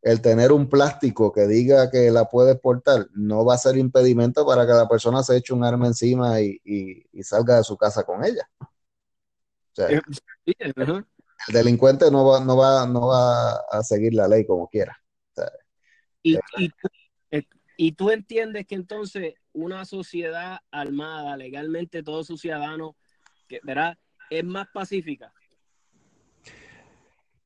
[0.02, 4.46] el tener un plástico que diga que la puede portar, no va a ser impedimento
[4.46, 8.24] para que la persona se eche un arma encima y, salga de su casa con
[8.24, 8.50] ella.
[9.76, 14.98] El delincuente no va, no, va, no va a seguir la ley como quiera.
[16.24, 16.38] y,
[17.82, 22.96] y tú entiendes que entonces una sociedad armada, legalmente todos sus ciudadanos,
[23.48, 23.98] que, ¿verdad?
[24.30, 25.34] Es más pacífica.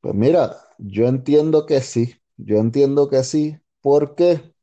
[0.02, 4.56] Pues mira, yo entiendo que sí, yo entiendo que sí, porque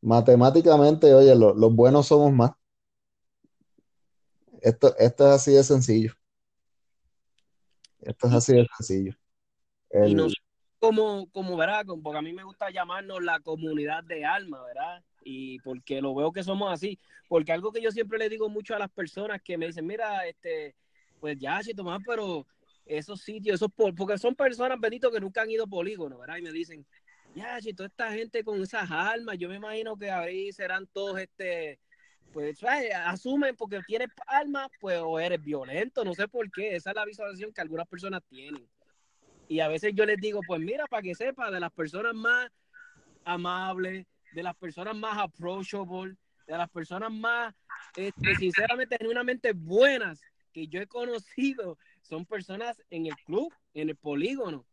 [0.00, 2.52] matemáticamente, oye, los buenos somos más.
[4.60, 6.12] Esto, esto es así de sencillo.
[8.02, 9.16] Esto es así de sencillo.
[10.06, 10.14] Y
[10.82, 11.86] como, como, ¿verdad?
[12.02, 15.00] Porque a mí me gusta llamarnos la comunidad de alma, ¿verdad?
[15.22, 16.98] Y porque lo veo que somos así.
[17.28, 20.26] Porque algo que yo siempre le digo mucho a las personas que me dicen, mira,
[20.26, 20.74] este,
[21.20, 22.44] pues ya, si Tomás, pero
[22.84, 26.38] esos sitios, esos porque son personas, benditos, que nunca han ido polígono, ¿verdad?
[26.38, 26.84] Y me dicen,
[27.36, 31.20] ya, si toda esta gente con esas almas, yo me imagino que ahí serán todos,
[31.20, 31.78] este,
[32.32, 32.58] pues,
[33.06, 36.74] asumen porque tienes almas, pues, o eres violento, no sé por qué.
[36.74, 38.66] Esa es la visualización que algunas personas tienen.
[39.48, 42.50] Y a veces yo les digo, pues mira, para que sepa, de las personas más
[43.24, 46.16] amables, de las personas más approachable,
[46.46, 47.54] de las personas más,
[47.96, 50.20] este, sinceramente, genuinamente buenas
[50.52, 54.66] que yo he conocido, son personas en el club, en el polígono.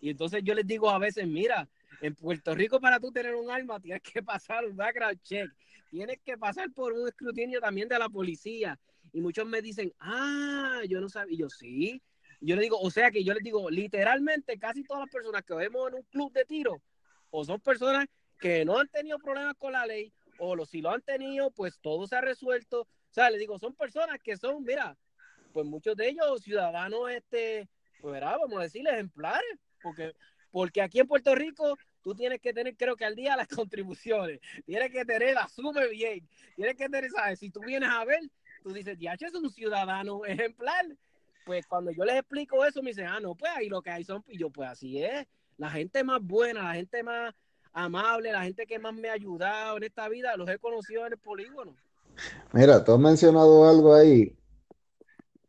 [0.00, 1.68] Y entonces yo les digo a veces, mira,
[2.00, 5.50] en Puerto Rico para tú tener un arma tienes que pasar un background check,
[5.90, 8.78] tienes que pasar por un escrutinio también de la policía.
[9.12, 12.02] Y muchos me dicen, ah, yo no sabía, y yo sí,
[12.40, 15.54] yo le digo, o sea que yo les digo, literalmente casi todas las personas que
[15.54, 16.82] vemos en un club de tiro,
[17.30, 18.06] o son personas
[18.38, 22.06] que no han tenido problemas con la ley, o si lo han tenido, pues todo
[22.06, 22.82] se ha resuelto.
[22.82, 24.96] O sea, les digo, son personas que son, mira,
[25.52, 27.68] pues muchos de ellos ciudadanos, este,
[28.00, 30.12] pues verá, vamos a decir, ejemplares, porque,
[30.50, 34.40] porque aquí en Puerto Rico tú tienes que tener, creo que al día las contribuciones,
[34.64, 37.38] tienes que tener, asume bien, tienes que tener, ¿sabes?
[37.38, 38.20] Si tú vienes a ver,
[38.62, 40.84] tú dices, ya, es un ciudadano ejemplar.
[41.46, 44.02] Pues cuando yo les explico eso, me dicen, ah, no, pues ahí lo que hay
[44.02, 45.24] son, y yo, pues así es.
[45.58, 47.32] La gente más buena, la gente más
[47.72, 51.12] amable, la gente que más me ha ayudado en esta vida, los he conocido en
[51.12, 51.76] el polígono.
[52.52, 54.36] Mira, tú has mencionado algo ahí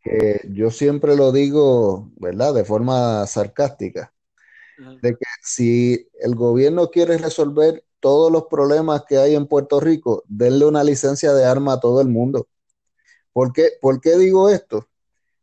[0.03, 2.53] que yo siempre lo digo, ¿verdad?
[2.53, 4.13] De forma sarcástica,
[5.01, 10.23] de que si el gobierno quiere resolver todos los problemas que hay en Puerto Rico,
[10.27, 12.47] denle una licencia de arma a todo el mundo.
[13.33, 14.87] ¿Por qué, ¿Por qué digo esto?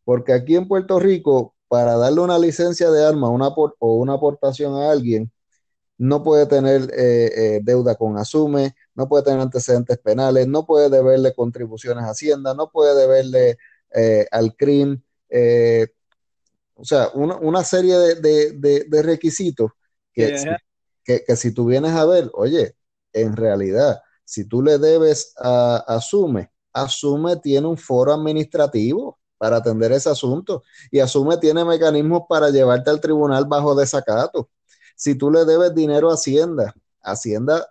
[0.05, 4.74] Porque aquí en Puerto Rico, para darle una licencia de arma una o una aportación
[4.74, 5.32] a alguien,
[5.98, 10.90] no puede tener eh, eh, deuda con Asume, no puede tener antecedentes penales, no puede
[10.90, 13.59] deberle contribuciones a Hacienda, no puede deberle
[13.94, 15.00] eh, al CRIM,
[16.76, 19.70] o sea, una, serie de, requisitos
[20.12, 20.34] que,
[21.05, 22.74] que, si tú vienes a ver, oye,
[23.12, 29.93] en realidad, si tú le debes a Asume, Asume tiene un foro administrativo para atender
[29.93, 34.51] ese asunto y Asume tiene mecanismos para llevarte al tribunal bajo desacato.
[34.97, 37.68] Si tú le debes dinero a Hacienda, Hacienda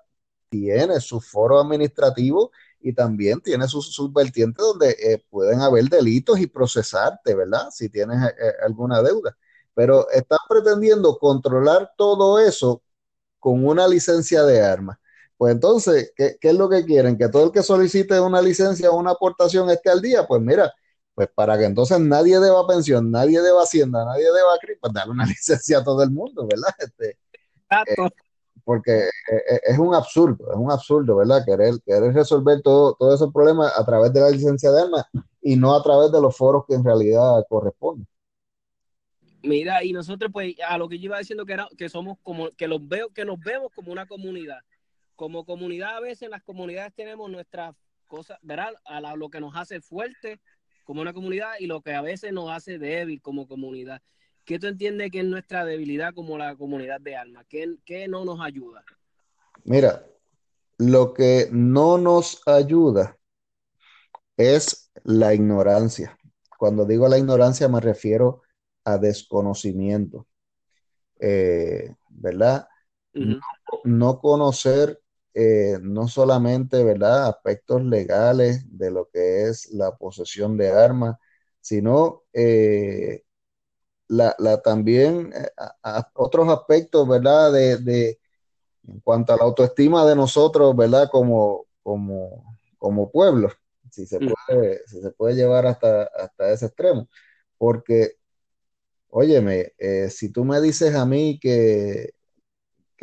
[0.49, 2.51] tiene su foro administrativo
[2.83, 7.69] y también tiene sus, vertientes donde eh, pueden haber delitos y procesarte, ¿verdad?
[7.71, 9.35] Si tienes eh, eh, alguna deuda.
[9.73, 12.83] Pero están pretendiendo controlar todo eso
[13.39, 14.97] con una licencia de armas.
[15.37, 17.17] Pues entonces, ¿qué, es lo que quieren?
[17.17, 20.27] Que todo el que solicite una licencia o una aportación esté al día.
[20.27, 20.73] Pues mira,
[21.15, 25.13] pues para que entonces nadie deba pensión, nadie deba hacienda, nadie deba CRI, pues darle
[25.13, 26.73] una licencia a todo el mundo, ¿verdad?
[26.79, 27.17] Este,
[28.63, 29.09] porque
[29.63, 31.43] es un absurdo, es un absurdo, ¿verdad?
[31.45, 35.05] Querer, querer resolver todo, todo esos problemas a través de la licencia de armas
[35.41, 38.07] y no a través de los foros que en realidad corresponden.
[39.43, 42.49] Mira, y nosotros, pues, a lo que yo iba diciendo que era que somos como,
[42.51, 44.59] que los veo, que nos vemos como una comunidad.
[45.15, 47.75] Como comunidad, a veces en las comunidades tenemos nuestras
[48.07, 48.73] cosas, ¿verdad?
[48.85, 50.39] A lo que nos hace fuerte
[50.83, 54.01] como una comunidad y lo que a veces nos hace débil como comunidad.
[54.45, 57.45] ¿Qué tú entiendes que es nuestra debilidad como la comunidad de alma?
[57.47, 58.83] ¿Qué, ¿Qué, no nos ayuda?
[59.63, 60.05] Mira,
[60.77, 63.17] lo que no nos ayuda
[64.35, 66.17] es la ignorancia.
[66.57, 68.41] Cuando digo la ignorancia me refiero
[68.83, 70.27] a desconocimiento,
[71.19, 72.67] eh, ¿verdad?
[73.83, 75.02] no, conocer
[75.33, 81.17] eh, no solamente, ¿verdad?, aspectos legales de lo que es la posesión de armas,
[81.61, 83.23] sino eh,
[84.07, 85.49] la, también eh,
[86.13, 87.51] otros aspectos, ¿verdad?
[87.51, 88.19] De,
[88.87, 91.09] en cuanto a la autoestima de nosotros, ¿verdad?
[91.11, 93.49] Como, como, como pueblo,
[93.89, 97.07] si se puede, si se puede llevar hasta, hasta ese extremo.
[97.57, 98.17] Porque,
[99.09, 102.13] óyeme, eh, si tú me dices a mí que,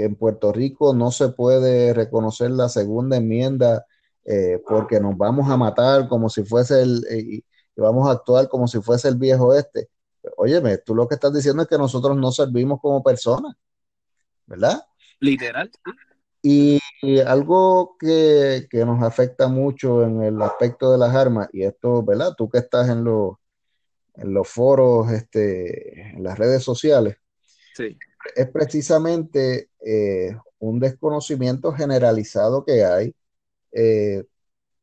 [0.00, 3.84] que en Puerto Rico no se puede reconocer la segunda enmienda
[4.24, 7.44] eh, porque nos vamos a matar como si fuese el, y
[7.76, 9.90] vamos a actuar como si fuese el viejo este
[10.36, 13.54] Óyeme, tú lo que estás diciendo es que nosotros no servimos como personas,
[14.46, 14.82] ¿verdad?
[15.18, 15.70] Literal.
[16.42, 16.78] Y,
[17.26, 22.34] algo que, nos afecta mucho en el aspecto de las armas, y esto, ¿verdad?
[22.36, 23.36] Tú que estás en los,
[24.14, 27.16] en los foros, este, en las redes sociales,
[28.36, 33.14] es precisamente eh, un desconocimiento generalizado que hay
[33.72, 34.24] eh,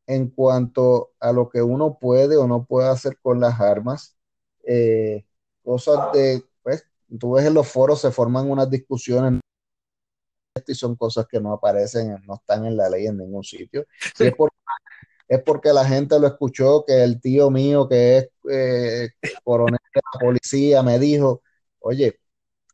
[0.08, 4.18] en cuanto a lo que uno puede o no puede hacer con las armas.
[4.66, 5.26] Eh,
[5.64, 6.86] cosas de, pues,
[7.20, 9.40] tú ves en los foros se forman unas discusiones
[10.66, 13.86] y son cosas que no aparecen, no están en la ley en ningún sitio.
[14.18, 14.34] es,
[15.44, 20.82] porque, la gente lo escuchó, que el tío mío, que es coronel de la policía,
[20.82, 21.44] me dijo,
[21.80, 22.20] oye,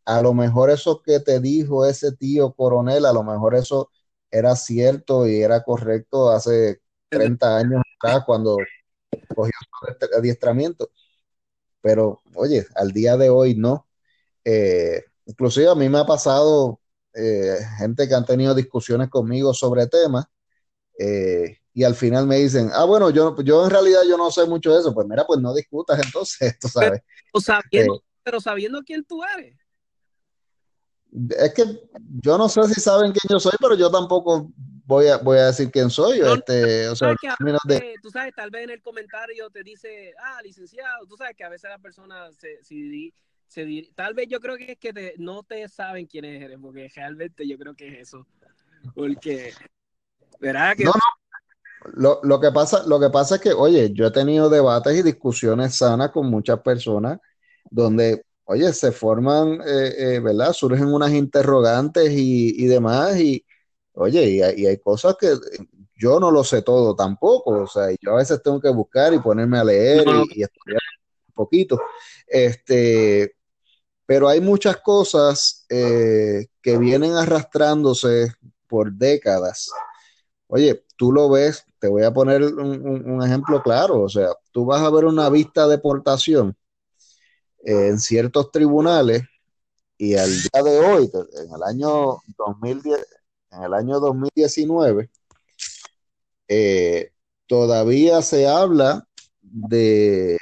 [0.06, 3.90] a lo mejor eso que te dijo ese tío coronel, a lo mejor eso
[4.32, 8.58] era cierto y era correcto hace 30 años atrás cuando
[9.36, 10.90] cogió su adiestramiento
[11.84, 13.88] pero oye, al día de hoy no.
[14.46, 16.80] Eh, inclusive a mí me ha pasado
[17.14, 20.26] eh, gente que han tenido discusiones conmigo sobre temas
[20.98, 24.46] eh, y al final me dicen, ah, bueno, yo, yo en realidad yo no sé
[24.46, 24.94] mucho de eso.
[24.94, 27.02] Pues mira, pues no discutas entonces, tú sabes.
[28.24, 29.58] Pero, sabiendo, quién tú eres.
[31.38, 31.64] Es que
[32.22, 34.52] yo no sé si saben quién yo soy, pero yo tampoco
[34.86, 36.20] voy a, voy a decir quién soy.
[36.20, 37.16] este, o sea,
[38.02, 41.50] tú sabes, tal vez en el comentario te dice, ah, licenciado, tú sabes que a
[41.50, 46.08] veces la persona se, se, tal vez yo creo que es que no te saben
[46.08, 48.26] quién eres, porque realmente yo creo que es eso.
[48.96, 49.54] Porque,
[50.40, 50.76] ¿verdad?
[50.76, 50.86] Que...
[50.86, 51.92] No, no.
[51.96, 55.04] Lo, lo, que pasa, lo que pasa es que, oye, yo he tenido debates y
[55.04, 57.20] discusiones sanas con muchas personas
[57.70, 60.54] donde oye, se forman, eh, eh, ¿verdad?
[60.54, 63.46] Surgen unas interrogantes y, demás, y
[63.94, 65.34] oye, y hay, cosas que
[65.96, 69.20] yo no lo sé todo tampoco, o sea, yo a veces tengo que buscar y
[69.20, 70.82] ponerme a leer y, estudiar
[71.28, 71.80] un poquito.
[72.28, 73.36] Este,
[74.06, 78.34] pero hay muchas cosas eh, que vienen arrastrándose
[78.68, 79.70] por décadas.
[80.48, 84.82] Oye, tú lo ves, te voy a poner un, ejemplo claro, o sea, tú vas
[84.82, 86.56] a ver una vista de deportación
[87.64, 89.24] en ciertos tribunales
[89.98, 93.06] y al día de hoy, en el año 2010,
[93.52, 95.10] en el año 2019,
[96.48, 97.12] eh,
[97.48, 99.08] todavía se habla
[99.42, 100.38] de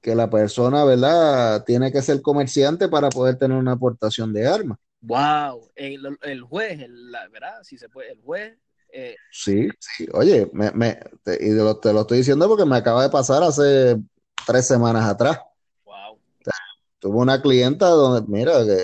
[0.00, 4.78] que la persona, ¿verdad?, tiene que ser comerciante para poder tener una aportación de armas.
[5.00, 6.78] Wow, el, juez,
[7.32, 7.62] ¿verdad?
[7.62, 8.56] Si se puede, el juez.
[8.92, 10.70] Eh, sí, sí, oye, me,
[11.24, 11.48] te, y
[11.80, 13.96] te lo estoy diciendo porque me acaba de pasar hace
[14.46, 15.40] tres semanas atrás.
[17.04, 17.12] Wow.
[17.12, 18.80] tuve una clienta donde, mira, que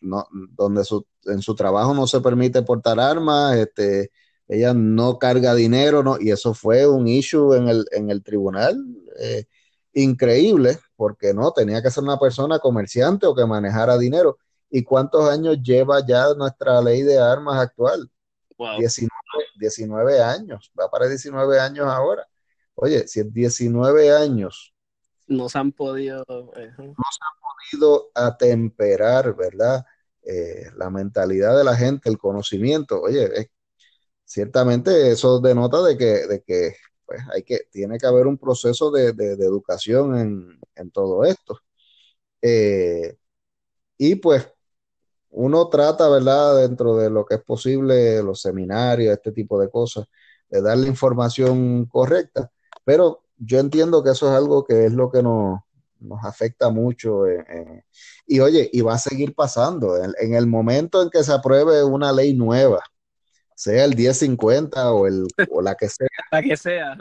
[0.00, 0.82] no, donde
[1.26, 4.10] en su trabajo no se permite portar armas, este,
[4.48, 6.18] ella no carga dinero, ¿no?
[6.20, 8.76] y eso fue un issue en el, en el tribunal.
[9.18, 9.46] Eh,
[9.94, 14.38] increíble, porque no, tenía que ser una persona comerciante o que manejara dinero.
[14.70, 18.10] ¿Y cuántos años lleva ya nuestra ley de armas actual?
[19.58, 22.26] 19, años, va para 19 años ahora.
[22.74, 24.73] Oye, si en 19 años
[25.26, 26.80] no se han podido, no se han
[27.40, 29.84] podido atemperar, ¿verdad?
[30.22, 33.00] Eh, la mentalidad de la gente, el conocimiento.
[33.02, 33.50] Oye,
[34.24, 38.90] ciertamente eso denota de que, de que pues hay que, tiene que haber un proceso
[38.90, 41.60] de, educación en, en, todo esto.
[42.42, 43.16] Eh,
[43.98, 44.48] y pues
[45.30, 50.06] uno trata, ¿verdad?, dentro de lo que es posible, los seminarios, este tipo de cosas,
[50.48, 52.50] de darle información correcta,
[52.84, 55.60] pero yo entiendo que eso es algo que es lo que nos,
[56.22, 57.22] afecta mucho.
[58.26, 59.96] y oye, y va a seguir pasando.
[59.96, 62.82] En, el momento en que se apruebe una ley nueva,
[63.54, 66.08] sea el 1050 o, el, o la que sea.
[66.32, 66.96] la que sea.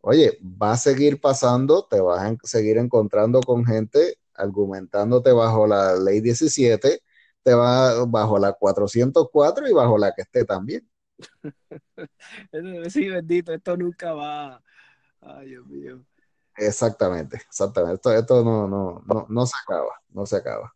[0.00, 5.96] Oye, va a seguir pasando, te vas a seguir encontrando con gente argumentándote bajo la
[5.96, 7.02] ley 17
[7.46, 10.84] te va bajo la 404 y bajo la que esté también.
[12.90, 14.60] sí, bendito, esto nunca va.
[15.20, 16.04] Ay, Dios mío.
[16.56, 17.94] Exactamente, exactamente.
[17.94, 20.74] Esto, esto no, no, no, no se acaba, no se acaba.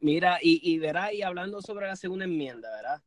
[0.00, 3.02] Mira, y, y verá, y hablando sobre la segunda enmienda, ¿verdad?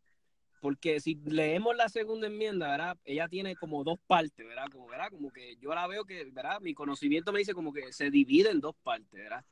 [0.62, 2.98] Porque si leemos la segunda enmienda, ¿verdad?
[3.06, 4.66] Ella tiene como dos partes, ¿verdad?
[4.72, 5.10] Como, ¿verdad?
[5.10, 6.60] Como que yo la veo que, ¿verdad?
[6.60, 9.46] Mi conocimiento me dice como que se divide en dos partes, ¿verdad?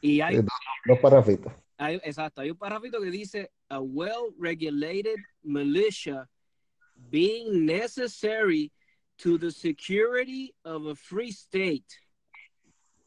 [0.00, 0.36] Y hay...
[0.36, 0.46] Dos,
[0.86, 1.52] dos parrafitos
[1.88, 6.28] exacto, hay un párrafito que dice, a well-regulated militia
[6.94, 8.70] being necessary
[9.22, 11.84] to the security of a free state.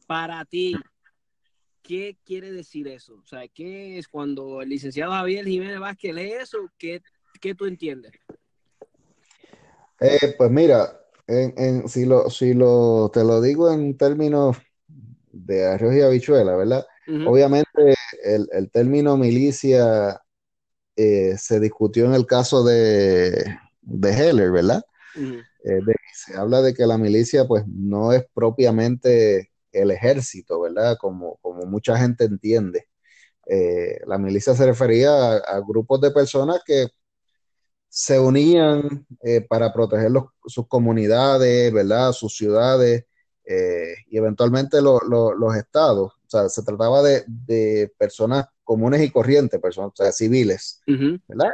[0.07, 0.75] Para ti,
[1.81, 3.15] ¿qué quiere decir eso?
[3.15, 6.69] O sea, ¿qué es cuando el licenciado Javier Jiménez Vázquez lee eso?
[6.77, 7.01] ¿Qué,
[7.41, 8.11] qué tú entiendes?
[9.99, 14.57] Eh, pues mira, en, si, lo, si lo, te lo digo en términos
[15.31, 16.85] de arroz y habichuela, ¿verdad?
[17.25, 20.21] Obviamente el, término milicia
[20.95, 24.85] eh, se discutió en el caso de, de Heller, ¿verdad?
[25.63, 25.79] Eh,
[26.13, 30.97] se habla de que la milicia pues no es propiamente el ejército, ¿verdad?
[30.99, 32.87] Como, como mucha gente entiende.
[33.47, 36.87] Eh, la milicia se refería a, grupos de personas que
[37.89, 39.05] se unían
[39.47, 40.11] para proteger
[40.45, 42.11] sus comunidades, ¿verdad?
[42.11, 43.05] Sus ciudades
[44.09, 50.81] y eventualmente los estados sea, se trataba de, personas comunes y corrientes, personas civiles,
[51.27, 51.53] ¿verdad?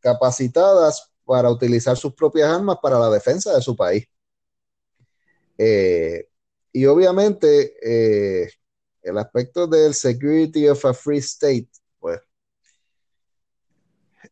[0.00, 4.08] capacitadas para utilizar sus propias armas para la defensa de su país.
[5.58, 6.26] Eh,
[6.72, 8.50] y obviamente eh,
[9.02, 11.68] el aspecto del security of a free state,
[11.98, 12.18] pues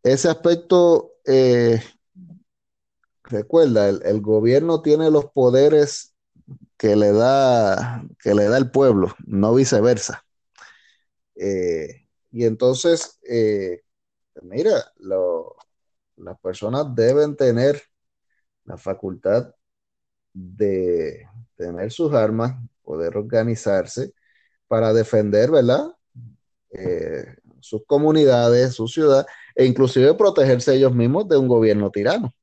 [0.03, 1.83] ese aspecto, eh,
[3.25, 6.15] recuerda, el, gobierno tiene los poderes
[6.79, 10.25] que le da, que le da el pueblo, no viceversa.
[11.35, 13.19] Y entonces,
[14.43, 14.93] mira,
[16.17, 17.83] las personas deben tener
[18.65, 19.55] la facultad
[20.33, 24.13] de tener sus armas, poder organizarse
[24.69, 25.87] para defender, ¿verdad?
[26.71, 32.35] Eh, sus comunidades, su ciudad, e inclusive protegerse ellos mismos de un gobierno tirano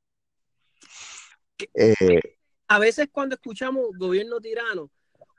[2.68, 4.90] a veces cuando escuchamos gobierno tirano,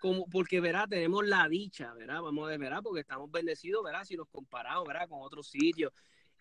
[0.01, 2.20] como porque verá, tenemos la dicha, ¿verdad?
[2.22, 2.80] Vamos a ver, ¿verdad?
[2.82, 4.05] Porque estamos bendecidos, ¿verdad?
[4.05, 5.09] Si nos comparamos, ¿verdad?
[5.09, 5.93] Con otros sitios.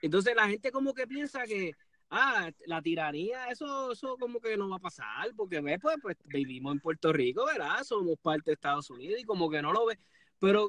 [0.04, 1.72] Entonces la gente como que piensa que
[2.10, 6.18] ah, la tiranía, eso, eso como que no va a pasar, porque ves, pues, pues
[6.26, 7.82] vivimos en Puerto Rico, ¿verdad?
[7.86, 9.98] Somos parte de Estados Unidos y como que no lo ve.
[10.40, 10.68] Pero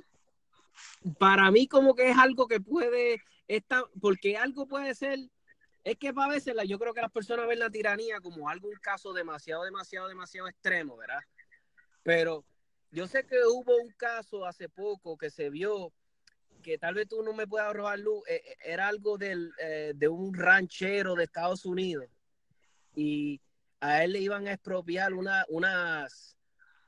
[1.18, 5.18] para mí como que es algo que puede estar, porque algo puede ser,
[5.82, 9.12] es que a veces yo creo que las personas ven la tiranía como algún caso
[9.12, 11.20] demasiado, demasiado, demasiado extremo, ¿verdad?
[12.04, 12.44] Pero
[12.92, 15.92] yo sé que hubo un caso hace poco que se vio
[16.64, 19.92] que tal vez tú no me puedas robar luz, eh, eh, era algo del, eh,
[19.94, 22.08] de un ranchero de Estados Unidos.
[22.96, 23.40] Y
[23.80, 26.36] a él le iban a expropiar una, unas,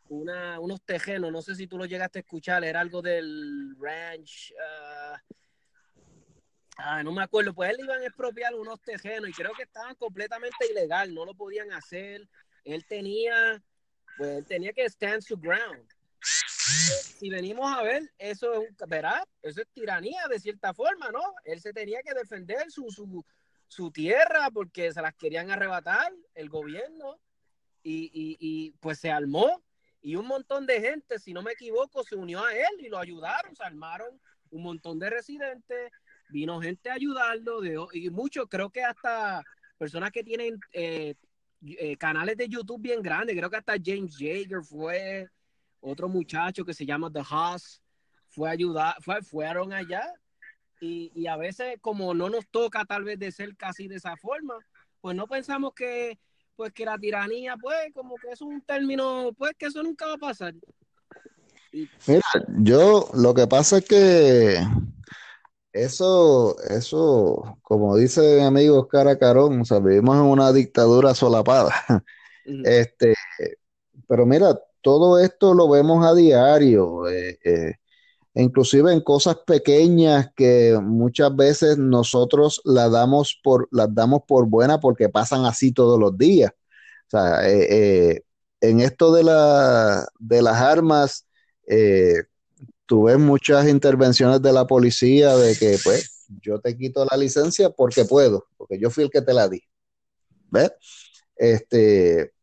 [0.09, 4.55] una, unos tejenos, no sé si tú lo llegaste a escuchar, era algo del ranch,
[4.61, 5.23] ah,
[6.79, 9.65] ah, no me acuerdo, pues él le iban a expropiar unos tejenos y creo que
[9.65, 12.27] estaban completamente ilegal, no lo podían hacer,
[12.65, 13.63] él tenía,
[14.17, 15.87] pues él tenía que stand su ground
[17.19, 18.77] si venimos a ver, eso es un,
[19.43, 21.23] eso es tiranía de cierta forma, ¿no?
[21.45, 23.25] Él se tenía que defender su, su,
[23.69, 27.19] su tierra porque se las querían arrebatar el gobierno
[27.83, 28.11] y,
[28.41, 29.63] y, pues se armó
[30.03, 32.99] y un montón de gente, si no me equivoco, se unió a él y lo
[32.99, 35.93] ayudaron, se armaron un montón de residentes,
[36.29, 39.43] vino gente a ayudarlo de, y muchos, creo que hasta
[39.79, 41.15] personas que tienen eh,
[41.63, 45.29] eh, canales de YouTube bien grandes, creo que hasta James Jaeger fue,
[45.81, 47.83] otro muchacho que se llama The Haas
[48.29, 50.05] fue ayudar, fue, fueron allá
[50.81, 54.15] y, y, a veces como no nos toca tal vez de ser casi de esa
[54.17, 54.55] forma,
[55.01, 56.19] pues no pensamos que
[56.55, 60.15] pues que la tiranía pues como que es un término pues que eso nunca va
[60.15, 60.55] a pasar.
[62.07, 64.59] Mira, yo lo que pasa es que
[65.77, 71.75] eso, eso, como dice mi amigo Oscar Acarón, o sea, vivimos en una dictadura solapada.
[72.65, 73.13] Este,
[74.07, 77.75] pero mira, todo esto lo vemos a diario, eh, eh,
[78.35, 84.79] inclusive en cosas pequeñas que muchas veces nosotros las damos por, las damos por buena
[84.79, 86.53] porque pasan así todos los días.
[87.09, 88.23] O sea, eh,
[88.61, 91.27] en esto de, la, de las armas,
[92.87, 97.71] tú ves muchas intervenciones de la policía de que, pues, yo te quito la licencia
[97.71, 99.65] porque puedo, porque yo fui el que te la di.
[100.49, 100.71] ¿Ves?
[101.35, 102.36] Este,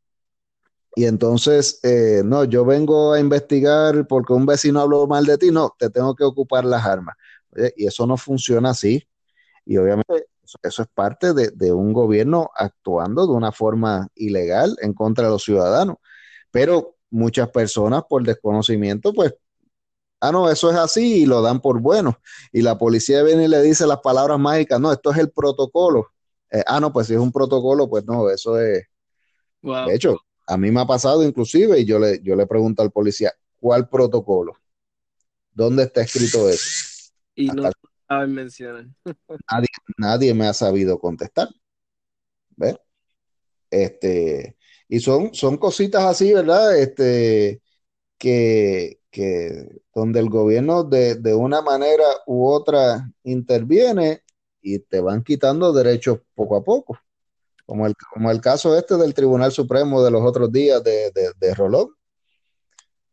[0.95, 5.51] y entonces, eh, no, yo vengo a investigar porque un vecino habló mal de ti,
[5.51, 7.15] no, te tengo que ocupar las armas.
[7.75, 9.07] y eso no funciona así.
[9.65, 10.27] Y obviamente
[10.61, 15.43] eso, es parte de, un gobierno actuando de una forma ilegal en contra de los
[15.43, 15.97] ciudadanos.
[16.51, 19.33] Pero muchas personas por desconocimiento, pues,
[20.21, 22.19] ah, no, eso es así y lo dan por bueno.
[22.51, 26.09] Y la policía viene y le dice las palabras mágicas, no, esto es el protocolo.
[26.51, 28.85] Eh, ah, no, pues si es un protocolo, pues no, eso es...
[29.61, 30.17] De hecho,
[30.53, 33.89] a mí me ha pasado inclusive y yo le, yo le pregunto al policía, ¿cuál
[33.89, 34.53] protocolo?
[35.51, 37.11] ¿Dónde está escrito eso?
[37.35, 37.71] Y no
[38.07, 38.85] saben mencionar.
[39.51, 41.49] Nadie, nadie me ha sabido contestar.
[42.55, 42.75] ¿Ves?
[43.71, 44.55] Este,
[44.87, 46.77] y son, son cositas así, ¿verdad?
[46.77, 47.61] Este,
[48.19, 54.21] que, que donde el gobierno de, de una manera u otra interviene
[54.61, 56.99] y te van quitando derechos poco a poco
[57.65, 61.53] como el, como el caso este del Tribunal Supremo de los otros días de, de,
[61.53, 61.89] Rolón,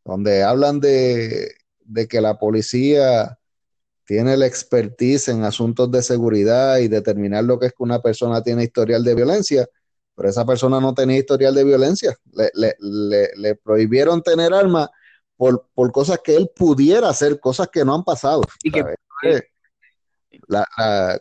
[0.05, 1.55] donde hablan de,
[2.09, 3.39] que la policía
[4.05, 8.43] tiene la expertise en asuntos de seguridad y determinar lo que es que una persona
[8.43, 9.69] tiene historial de violencia,
[10.17, 12.17] pero esa persona no tenía historial de violencia.
[12.55, 14.89] Le, prohibieron tener armas
[15.37, 18.43] por, cosas que él pudiera hacer, cosas que no han pasado.
[18.65, 18.83] Y que,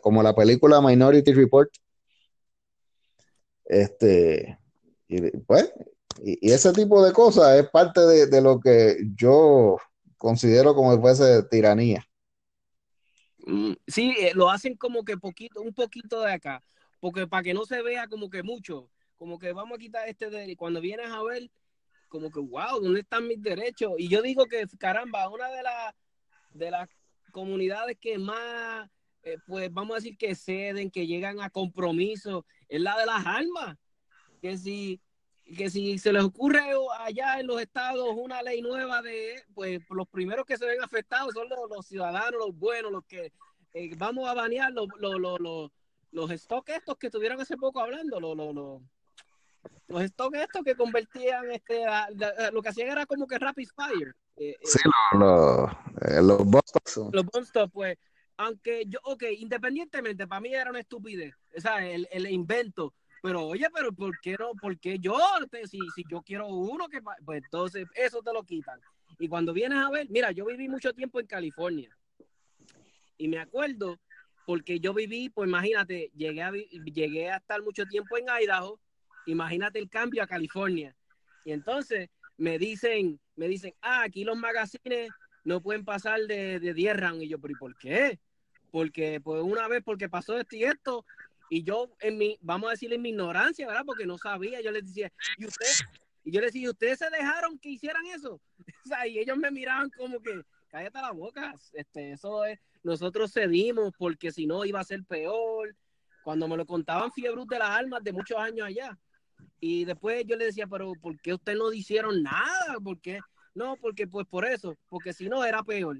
[0.02, 1.70] como la película Minority Report,
[3.70, 4.58] este,
[5.06, 5.72] y pues,
[6.20, 9.76] y, ese tipo de cosas es parte de, lo que yo
[10.18, 12.04] considero como si fuese tiranía.
[13.46, 16.62] Mm, sí, eh, lo hacen como que poquito, un poquito de acá,
[16.98, 20.30] porque para que no se vea como que mucho, como que vamos a quitar este
[20.30, 21.48] de, y cuando vienes a ver,
[22.08, 23.92] como que, wow, ¿dónde están mis derechos?
[23.98, 25.94] Y yo digo que, caramba, una de las
[26.52, 26.88] de las
[27.30, 28.90] comunidades que más
[29.22, 33.26] eh, pues vamos a decir que ceden, que llegan a compromiso, es la de las
[33.26, 33.76] armas.
[34.40, 35.00] Que si,
[35.56, 36.62] que si se les ocurre
[36.98, 41.34] allá en los estados una ley nueva de, pues los primeros que se ven afectados
[41.34, 43.32] son los, ciudadanos, los buenos, los que
[43.74, 45.70] eh, vamos a banear los, los,
[46.10, 48.80] los, stocks estos que estuvieron hace poco hablando, los, los,
[49.88, 51.84] los stocks estos que convertían, este,
[52.52, 54.14] lo que hacían era como que rapid fire.
[54.36, 54.78] Eh, sí,
[55.12, 55.70] los,
[56.22, 56.40] los,
[57.12, 57.98] los pues
[58.40, 63.44] aunque yo, ok, independientemente, para mí era una estupidez, o sea, el, el invento, pero
[63.44, 64.52] oye, pero ¿por qué no?
[64.54, 65.18] ¿Por qué yo?
[65.66, 68.80] Si, si yo quiero uno, que pues entonces eso te lo quitan.
[69.18, 71.94] Y cuando vienes a ver, mira, yo viví mucho tiempo en California
[73.18, 74.00] y me acuerdo
[74.46, 78.80] porque yo viví, pues imagínate, llegué a, llegué a estar mucho tiempo en Idaho,
[79.26, 80.96] imagínate el cambio a California.
[81.44, 85.10] Y entonces me dicen, me dicen, ah, aquí los magazines
[85.44, 87.24] no pueden pasar de, de 10 rounds.
[87.24, 88.18] Y yo, pero ¿y por qué?
[88.70, 91.04] Porque, pues una vez, porque pasó esto y esto,
[91.48, 93.84] y yo, en mi, vamos a decir en mi ignorancia, ¿verdad?
[93.84, 95.66] Porque no sabía, yo les decía, ¿y usted?
[96.24, 98.40] Y yo les decía, ¿ustedes se dejaron que hicieran eso?
[98.84, 103.32] o sea, y ellos me miraban como que, cállate la boca, este, eso es, nosotros
[103.32, 105.74] cedimos porque si no iba a ser peor.
[106.22, 108.98] Cuando me lo contaban Fiebrus de las Almas de muchos años allá.
[109.58, 112.76] Y después yo le decía, pero ¿por qué ustedes no hicieron nada?
[112.82, 113.20] ¿Por qué?
[113.54, 115.98] No, porque pues por eso, porque si no era peor.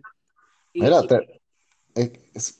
[0.72, 1.00] Y, Mira,
[1.94, 2.58] es,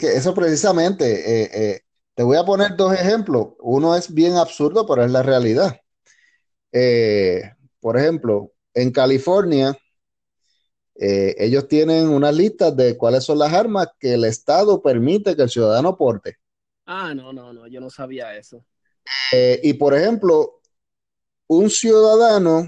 [0.00, 1.80] que eso precisamente, eh, eh,
[2.14, 3.48] te voy a poner dos ejemplos.
[3.60, 5.80] Uno es bien absurdo, pero es la realidad.
[6.72, 7.42] Eh,
[7.80, 9.76] por ejemplo, en California,
[10.98, 15.50] ellos tienen una lista de cuáles son las armas que el Estado permite que el
[15.50, 16.36] ciudadano porte.
[16.86, 18.64] Ah, no, no, no, yo no sabía eso.
[19.62, 20.60] Y por ejemplo,
[21.48, 22.66] un ciudadano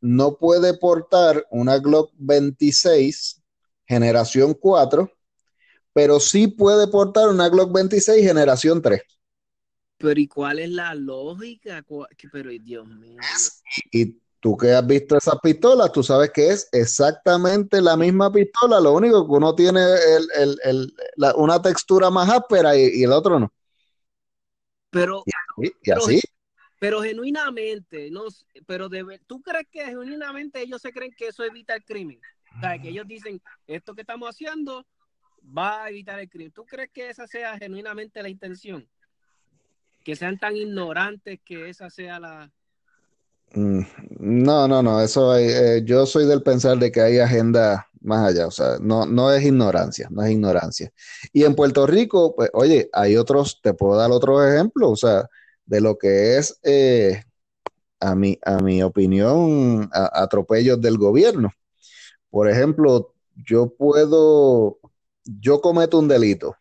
[0.00, 3.42] no puede portar una Glock 26
[3.88, 5.10] generación 4,
[5.98, 9.02] pero sí puede portar una Glock 26 generación 3.
[9.96, 11.84] Pero ¿y cuál es la lógica?
[12.30, 13.16] Pero Dios mío.
[13.90, 18.78] Y tú que has visto esas pistolas, tú sabes que es exactamente la misma pistola,
[18.78, 19.80] lo único que uno tiene
[21.34, 23.52] una textura más áspera y el otro no.
[24.90, 25.24] Pero,
[25.56, 26.20] y, así.
[26.78, 28.26] Pero, genuinamente, no,
[28.68, 28.88] pero
[29.26, 32.20] ¿tú crees que genuinamente ellos se creen que eso evita el crimen?
[32.56, 34.86] O sea, que ellos dicen, esto que estamos haciendo
[35.56, 36.52] va a evitar el crimen.
[36.52, 38.88] ¿Tú crees que esa sea genuinamente la intención?
[40.04, 42.50] Que sean tan ignorantes que esa sea la...
[43.54, 43.80] Mm,
[44.20, 48.46] no, no, no, eso eh, yo soy del pensar de que hay agenda más allá,
[48.46, 50.92] o sea, no, no es ignorancia, no es ignorancia.
[51.32, 55.28] Y en Puerto Rico, pues, oye, hay otros, te puedo dar otros ejemplos, o sea,
[55.64, 57.22] de lo que es, eh,
[58.00, 61.50] a, mi, a mi opinión, atropellos del gobierno.
[62.30, 64.78] Por ejemplo, yo puedo,
[65.28, 66.56] yo cometo un delito.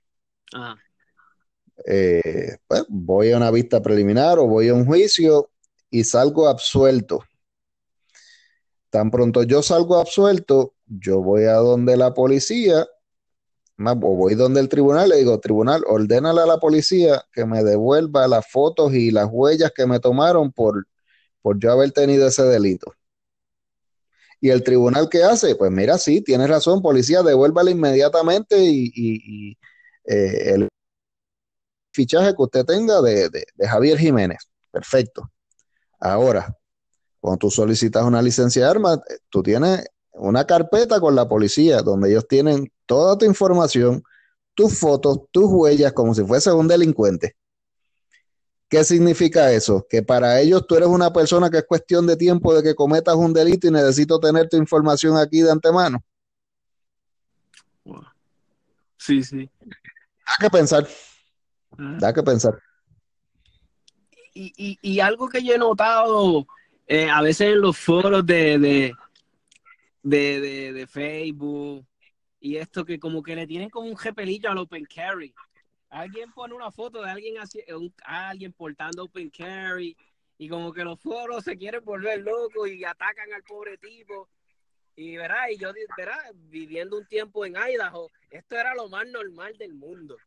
[1.85, 5.49] Eh, pues, voy a una vista preliminar o voy a un juicio
[5.89, 7.23] y salgo absuelto.
[8.89, 12.87] Tan pronto yo salgo absuelto, yo voy a donde la policía,
[13.77, 18.27] o voy donde el tribunal, le digo, tribunal, ordénale a la policía que me devuelva
[18.27, 20.87] las fotos y las huellas que me tomaron por,
[21.41, 22.93] por yo haber tenido ese delito.
[24.39, 25.55] ¿Y el tribunal qué hace?
[25.55, 29.57] Pues mira, sí, tienes razón, policía, devuélvale inmediatamente y,
[30.05, 30.69] eh, el
[31.93, 34.39] fichaje que usted tenga de, de Javier Jiménez.
[34.71, 35.31] Perfecto.
[35.99, 36.55] Ahora,
[37.19, 42.09] cuando tú solicitas una licencia de armas, tú tienes una carpeta con la policía donde
[42.09, 44.03] ellos tienen toda tu información,
[44.53, 47.35] tus fotos, tus huellas, como si fueses un delincuente.
[48.69, 49.85] ¿Qué significa eso?
[49.89, 53.15] Que para ellos tú eres una persona que es cuestión de tiempo de que cometas
[53.15, 56.03] un delito y necesito tener tu información aquí de antemano.
[58.97, 59.49] Sí, sí.
[59.61, 60.87] Da que pensar.
[61.77, 62.61] Da que pensar.
[64.33, 66.45] Y, algo que yo he notado
[66.85, 68.93] eh, a veces en los foros de, de,
[70.03, 71.85] de, Facebook
[72.39, 75.33] y esto que como que le tienen como un jepelillo al Open Carry.
[75.89, 77.63] Alguien pone una foto de alguien así,
[78.03, 79.95] alguien portando Open Carry
[80.37, 84.29] y como que los foros se quieren volver locos y atacan al pobre tipo.
[84.95, 89.55] Y verá, y yo verá, viviendo un tiempo en Idaho, esto era lo más normal
[89.57, 90.17] del mundo.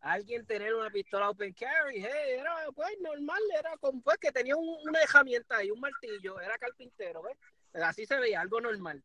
[0.00, 4.56] Alguien tener una pistola open carry, hey, era pues normal, era como pues que tenía
[4.56, 7.38] una herramienta y un martillo, era carpintero, ¿ves?
[7.82, 9.02] Así se veía, algo normal.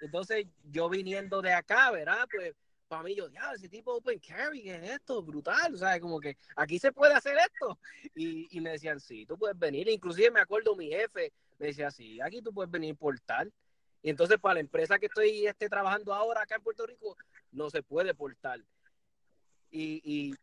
[0.00, 2.26] Entonces, yo viniendo de acá, ¿verdad?
[2.30, 2.54] Pues
[2.94, 5.20] para mí yo, ya, ese tipo open carry, es esto?
[5.20, 7.76] Brutal, o sea, como que aquí se puede hacer esto.
[8.14, 9.88] Y, me decían, sí, tú puedes venir.
[9.88, 13.52] Inclusive me acuerdo mi jefe, me decía, sí, aquí tú puedes venir por tal.
[14.00, 17.16] Y entonces para la empresa que estoy este, trabajando ahora acá en Puerto Rico,
[17.50, 18.60] no se puede portar.
[19.72, 20.34] Y, y,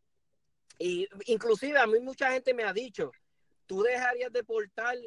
[0.77, 3.13] y inclusive a mí mucha gente me ha dicho,
[3.65, 4.97] tú dejarías de portar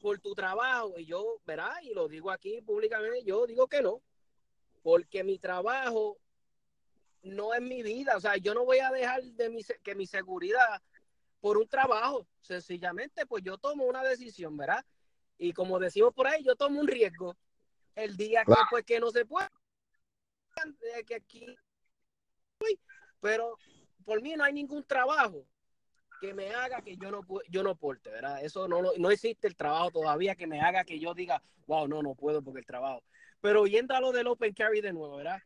[0.00, 0.94] por tu trabajo.
[0.96, 4.00] Y yo, verá, y lo digo aquí públicamente, yo digo que no,
[4.82, 6.16] porque mi trabajo
[7.22, 8.16] no es mi vida.
[8.16, 10.82] O sea, yo no voy a dejar de mi, que mi seguridad
[11.40, 12.26] por un trabajo.
[12.42, 14.84] Sencillamente, pues yo tomo una decisión, ¿verdad?
[15.38, 17.36] Y como decimos por ahí, yo tomo un riesgo.
[17.94, 19.48] El día que, pues, que no se puede,
[21.06, 21.56] que aquí,
[23.20, 23.56] pero
[24.04, 25.46] por mí no hay ningún trabajo
[26.20, 28.44] que me haga que yo no yo no porte, ¿verdad?
[28.44, 32.02] Eso no, no, existe el trabajo todavía que me haga que yo diga, wow, no,
[32.02, 33.02] no puedo porque el trabajo.
[33.40, 35.40] Pero yendo a lo del Open Carry de nuevo, ¿verdad?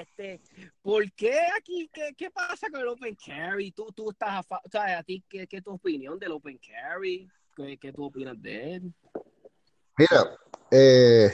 [0.00, 0.40] Este,
[0.82, 1.90] ¿por qué aquí?
[1.92, 3.72] ¿Qué, qué pasa con el open carry?
[3.72, 6.58] ¿Tú, tú estás a, o sea, a ti, ¿qué, ¿qué, es tu opinión del open
[6.58, 7.28] carry?
[7.54, 8.94] ¿Qué, qué tú opinas de él?
[9.98, 10.36] Mira,
[10.70, 11.32] eh,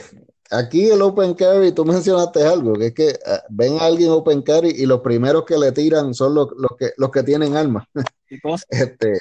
[0.49, 4.41] aquí el open carry, tú mencionaste algo, que es que uh, ven a alguien open
[4.41, 7.85] carry y los primeros que le tiran son los, los que, los que tienen armas.
[8.69, 9.19] este,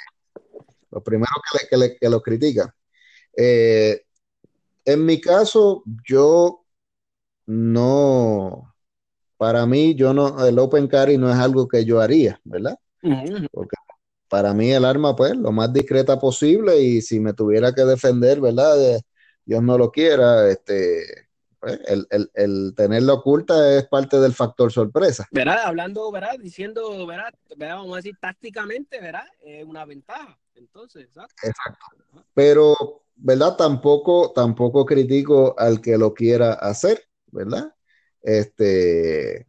[0.90, 2.72] los primeros que, le, que, le, que los critican.
[3.36, 4.03] Eh,
[4.84, 6.64] en mi caso, yo
[7.47, 8.71] no,
[9.43, 12.78] para mí, yo no, el open carry no es algo que yo haría, ¿verdad?
[13.51, 13.74] Porque
[14.28, 18.40] para mí el arma, pues, lo más discreta posible y si me tuviera que defender,
[18.40, 19.01] ¿verdad?
[19.45, 21.26] Dios no lo quiera, este,
[21.59, 25.26] pues, el, el, el, tenerla oculta es parte del factor sorpresa.
[25.32, 25.59] ¿Verdad?
[25.64, 26.38] Hablando, ¿verdad?
[26.38, 27.34] Diciendo, ¿verdad?
[27.57, 29.26] Vamos a decir tácticamente, ¿verdad?
[29.40, 30.38] Es una ventaja.
[30.55, 31.34] Entonces, exacto.
[31.43, 31.84] Exacto.
[32.32, 33.57] Pero, ¿verdad?
[33.57, 37.74] Tampoco, tampoco critico al que lo quiera hacer, ¿verdad?
[38.22, 39.46] Este,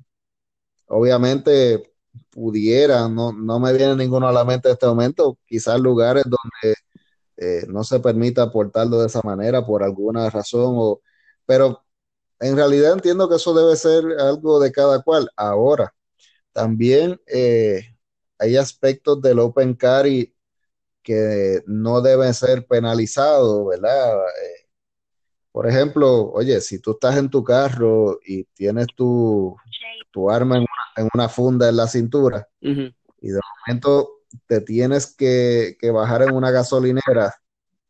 [0.87, 1.93] obviamente
[2.31, 6.75] pudiera, no, no me viene ninguno a la mente en este momento, quizás lugares donde
[7.37, 11.01] eh, no se permita portarlo de esa manera por alguna razón, o,
[11.45, 11.83] pero
[12.39, 15.29] en realidad entiendo que eso debe ser algo de cada cual.
[15.37, 15.93] Ahora,
[16.53, 17.81] también eh,
[18.39, 20.35] hay aspectos del open carry
[21.03, 24.15] que no deben ser penalizados, ¿verdad?
[24.17, 24.62] Eh,
[25.53, 29.55] por ejemplo, oye, si tú estás en tu carro y tienes tu,
[30.09, 32.95] tu arma en una, en una, funda en la cintura uh -huh.
[33.21, 34.09] y de momento
[34.47, 37.35] te tienes que, que, bajar en una gasolinera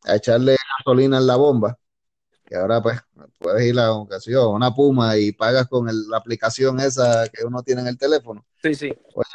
[0.03, 1.79] a echarle gasolina en la bomba,
[2.45, 2.99] que ahora pues
[3.39, 7.79] puedes ir a una Puma y pagas con el, la aplicación esa que uno tiene
[7.79, 8.45] en el teléfono.
[8.61, 8.93] Sí, sí.
[9.13, 9.29] Oye,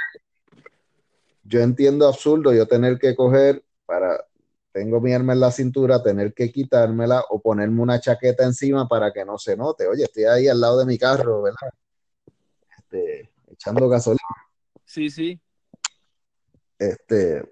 [1.44, 4.22] yo entiendo absurdo yo tener que coger para,
[4.72, 9.12] tengo mi arma en la cintura, tener que quitármela o ponerme una chaqueta encima para
[9.12, 9.86] que no se note.
[9.86, 11.70] Oye, estoy ahí al lado de mi carro, ¿verdad?
[12.78, 14.20] Este, echando gasolina.
[14.84, 15.40] Sí, sí.
[16.78, 17.42] Este,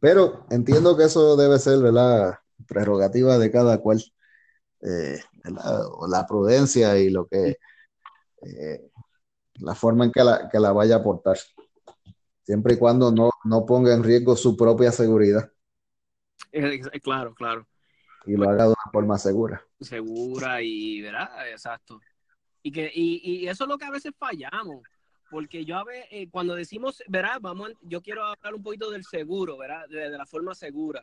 [0.00, 2.38] pero entiendo que eso debe ser, ¿verdad?
[2.66, 4.02] Prerrogativa de cada cual.
[4.80, 5.82] Eh, ¿verdad?
[6.08, 7.58] La prudencia y lo que
[8.42, 8.90] eh,
[9.54, 11.36] la forma en que la, que la vaya a aportar
[12.48, 15.50] siempre y cuando no, no ponga en riesgo su propia seguridad.
[17.02, 17.66] Claro, claro.
[18.26, 19.64] Y lo haga de una forma segura.
[19.80, 21.50] Segura y, ¿verdad?
[21.50, 22.00] Exacto.
[22.62, 24.82] Y, que, y, y eso es lo que a veces fallamos,
[25.30, 27.38] porque yo a veces, eh, cuando decimos, ¿verdad?
[27.40, 29.88] Vamos, yo quiero hablar un poquito del seguro, ¿verdad?
[29.88, 31.02] De, de la forma segura.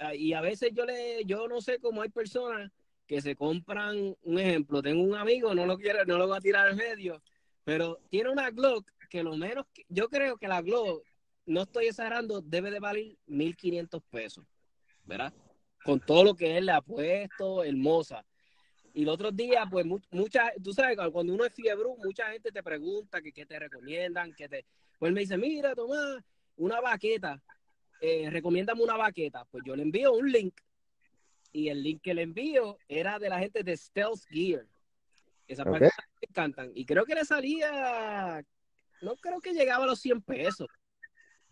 [0.00, 2.70] Uh, y a veces yo le, yo no sé cómo hay personas
[3.06, 6.40] que se compran, un ejemplo, tengo un amigo, no lo quiero, no lo voy a
[6.40, 7.22] tirar al medio,
[7.62, 11.04] pero tiene una Glock que lo menos, yo creo que la Glock,
[11.46, 14.44] no estoy exagerando, debe de valer 1.500 pesos,
[15.04, 15.32] ¿verdad?
[15.84, 18.24] Con todo lo que él le ha puesto, hermosa.
[18.92, 22.62] Y el otro día, pues, mucha, tú sabes, cuando uno es fiebre, mucha gente te
[22.62, 24.64] pregunta que qué te recomiendan, que te,
[24.98, 26.24] pues él me dice, mira, toma
[26.56, 27.42] una baqueta,
[28.00, 29.44] eh, recomiéndame una baqueta.
[29.50, 30.54] Pues yo le envío un link
[31.52, 34.66] y el link que le envío era de la gente de Stealth Gear.
[35.46, 35.80] Esas okay.
[35.80, 35.88] me
[36.28, 36.72] encantan.
[36.74, 38.44] Y creo que le salía,
[39.02, 40.68] no creo que llegaba a los 100 pesos.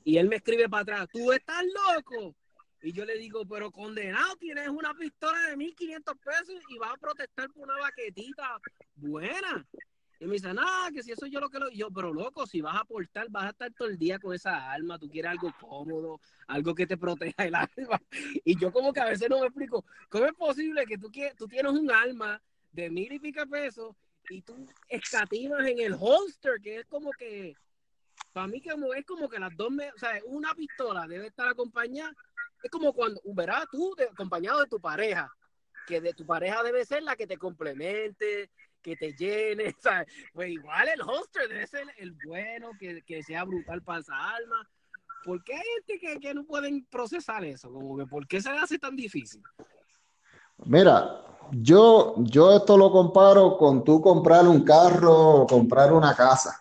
[0.04, 2.34] Y él me escribe para atrás, tú estás loco.
[2.82, 6.96] Y yo le digo, pero condenado, tienes una pistola de 1500 pesos y vas a
[6.96, 8.60] protestar por una baquetita
[8.96, 9.66] buena.
[10.18, 11.68] Y me dice, nada, que si eso yo lo que lo.
[11.68, 14.34] Y yo, pero loco, si vas a aportar, vas a estar todo el día con
[14.34, 18.00] esa arma, tú quieres algo cómodo, algo que te proteja el alma.
[18.44, 21.48] Y yo, como que a veces no me explico, ¿cómo es posible que tú, tú
[21.48, 23.96] tienes un arma de mil y pica pesos
[24.30, 27.56] y tú escatimas en el holster, que es como que.
[28.32, 31.48] Para mí, como es como que las dos, me, o sea, una pistola debe estar
[31.48, 32.14] acompañada
[32.62, 35.30] es como cuando, verás, tú de, acompañado de tu pareja,
[35.86, 38.50] que de tu pareja debe ser la que te complemente,
[38.80, 40.06] que te llene, ¿sabes?
[40.32, 44.68] Pues igual el holster debe ser el bueno, que, que sea brutal para esa alma.
[45.24, 47.72] ¿Por qué hay gente que, que, no pueden procesar eso?
[47.72, 49.40] Como que, ¿por qué se hace tan difícil?
[50.64, 56.60] Mira, yo, yo esto lo comparo con tú comprar un carro o comprar una casa.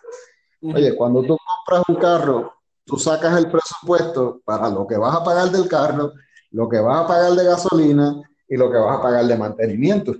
[0.62, 5.24] Oye, cuando tú compras un carro, tú sacas el presupuesto para lo que vas a
[5.24, 6.12] pagar del carro,
[6.50, 10.14] lo que vas a pagar de gasolina y lo que vas a pagar de mantenimiento.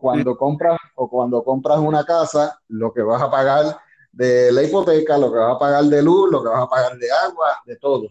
[0.00, 3.78] Cuando compras o cuando compras una casa, lo que vas a pagar
[4.12, 6.96] de la hipoteca, lo que vas a pagar de luz, lo que vas a pagar
[6.96, 8.04] de agua, de todo.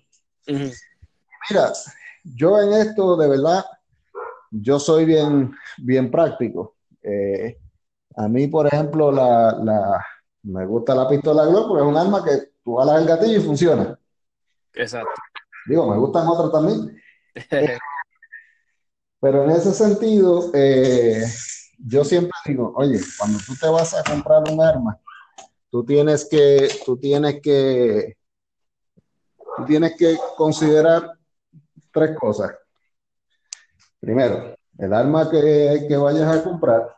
[0.48, 0.74] Uh -huh.
[1.50, 1.74] Mira,
[2.24, 3.66] yo en esto de verdad,
[4.52, 6.76] yo soy bien, bien práctico.
[7.02, 7.58] Eh,
[8.16, 10.06] a mí, por ejemplo, la, la,
[10.44, 13.42] me gusta la pistola Glock porque es un arma que tú balas el gatillo y
[13.42, 13.98] funciona.
[14.74, 15.22] Exacto.
[15.68, 17.02] Digo, me gustan otras también.
[17.50, 17.74] pero,
[19.22, 21.24] pero en ese sentido, eh,
[21.78, 25.00] yo siempre digo, oye, cuando tú te vas a comprar un arma,
[25.72, 28.18] tú tienes que, tú tienes que,
[29.56, 31.14] tú tienes que considerar
[31.94, 32.52] tres cosas.
[34.02, 36.94] Primero, el arma que, que vayas a comprar.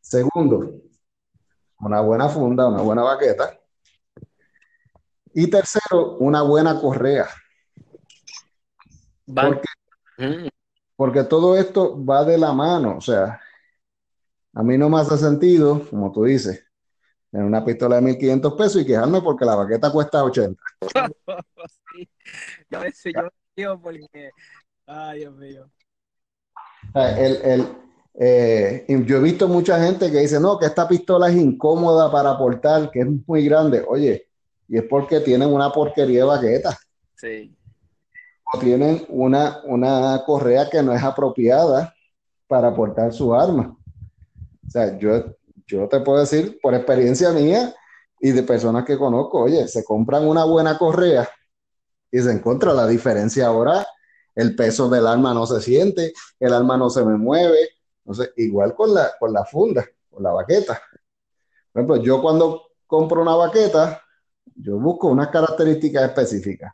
[0.00, 0.80] Segundo,
[1.80, 3.59] una buena funda, una buena baqueta.
[5.34, 7.28] Y tercero, una buena correa.
[9.26, 9.68] Porque,
[10.18, 10.48] mm.
[10.96, 12.96] porque todo esto va de la mano.
[12.96, 13.40] O sea,
[14.54, 16.64] a mí no me hace sentido, como tú dices,
[17.32, 20.60] en una pistola de 1500 pesos y quejarme porque la baqueta cuesta 80.
[21.92, 22.08] sí.
[22.70, 22.80] yo,
[23.56, 24.30] yo porque,
[24.86, 25.70] ay Dios mío.
[26.94, 27.68] El, el,
[28.14, 32.36] eh, yo he visto mucha gente que dice, no, que esta pistola es incómoda para
[32.36, 33.84] portar, que es muy grande.
[33.86, 34.29] Oye,
[34.70, 36.78] y es porque tienen una porquería de baqueta.
[37.16, 37.52] Sí.
[38.54, 41.92] O tienen una, una correa que no es apropiada
[42.46, 43.76] para portar su arma.
[44.64, 45.24] O sea, yo,
[45.66, 47.74] yo te puedo decir por experiencia mía
[48.20, 51.28] y de personas que conozco, oye, se compran una buena correa
[52.12, 53.84] y se encuentra la diferencia ahora,
[54.36, 57.70] el peso del arma no se siente, el arma no se me mueve,
[58.04, 60.80] entonces, igual con la, con la funda, con la baqueta.
[61.72, 64.00] Por ejemplo, yo cuando compro una baqueta,
[64.62, 66.72] yo busco unas características específicas.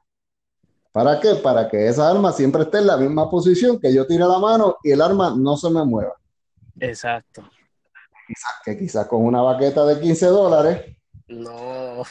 [0.93, 1.35] ¿Para qué?
[1.37, 4.79] Para que esa arma siempre esté en la misma posición, que yo tire la mano
[4.83, 6.15] y el arma no se me mueva.
[6.81, 7.49] Exacto.
[8.65, 10.97] que quizás con una baqueta de 15 dólares
[11.29, 12.03] no.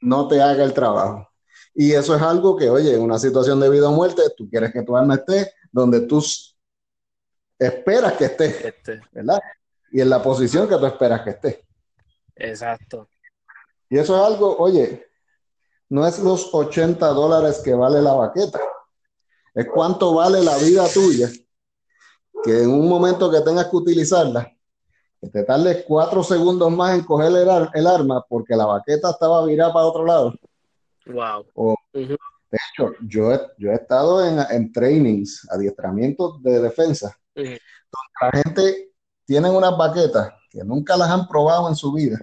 [0.00, 1.28] no te haga el trabajo.
[1.74, 4.72] Y eso es algo que, oye, en una situación de vida o muerte, tú quieres
[4.72, 6.22] que tu arma esté donde tú
[7.58, 9.00] esperas que esté, este.
[9.12, 9.40] ¿verdad?
[9.90, 11.64] Y en la posición que tú esperas que esté.
[12.36, 13.08] Exacto.
[13.90, 15.06] Y eso es algo, oye,
[15.88, 18.60] no es los 80 dólares que vale la baqueta,
[19.54, 21.28] es cuánto vale la vida tuya,
[22.44, 24.52] que en un momento que tengas que utilizarla,
[25.20, 27.32] que te tardes cuatro segundos más en coger
[27.74, 30.34] el, arma porque la baqueta estaba virada para otro lado.
[31.06, 31.46] Wow.
[31.94, 38.92] De hecho, yo he, yo he estado en, en trainings, adiestramientos de defensa, la gente
[39.24, 42.18] tiene unas baquetas que nunca las han probado en su vida.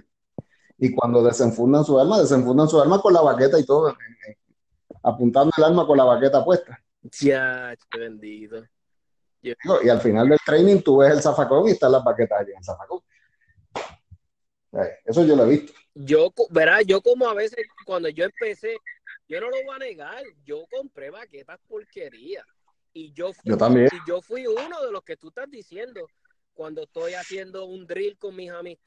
[0.78, 3.94] Y cuando desenfundan su arma, desenfundan su arma con la baqueta y todo, eh,
[4.28, 4.36] eh,
[5.02, 6.78] apuntando el arma con la baqueta puesta.
[7.20, 8.64] Ya, qué bendito.
[9.42, 12.58] Y al final del training tú ves el zafacón y están las baquetas allí en
[12.58, 13.00] el zafacón.
[14.72, 15.72] Eh, eso yo lo he visto.
[15.94, 18.76] Yo, verá, yo como a veces cuando yo empecé,
[19.28, 22.44] yo no lo voy a negar, yo compré baquetas porquerías.
[22.92, 23.88] Y yo fui, yo también.
[23.92, 26.08] Y yo fui uno de los que tú estás diciendo
[26.54, 28.82] cuando estoy haciendo un drill con mis amigos.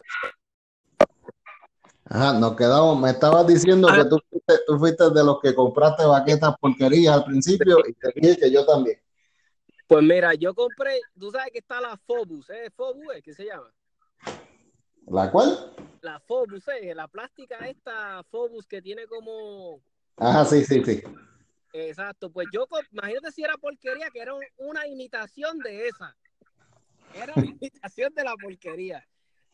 [2.12, 6.04] Ajá, nos quedamos, me estabas diciendo que tú fuiste, tú fuiste, de los que compraste
[6.06, 9.00] baquetas porquerías al principio y te dije que yo también.
[9.88, 12.72] Pues mira, yo compré, tú sabes que está la Phobus, ¿eh?
[12.76, 13.72] Phobus, ¿qué se llama?
[15.08, 15.72] ¿La cuál?
[16.02, 16.96] La Phobus, ¿eh?
[16.96, 19.80] La plástica esta Phobus que tiene como...
[20.18, 21.04] Ajá, sí, sí, sí.
[21.74, 26.16] Exacto, pues yo, imagínate si era porquería, que era una imitación de esa.
[27.14, 29.08] Era una imitación de la porquería.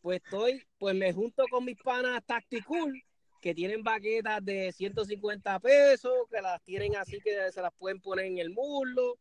[0.05, 3.01] Pues estoy, pues me junto con mis panas Tacticool,
[3.41, 8.25] que tienen baquetas de 150 pesos, que las tienen así que se las pueden poner
[8.25, 9.17] en el muslo.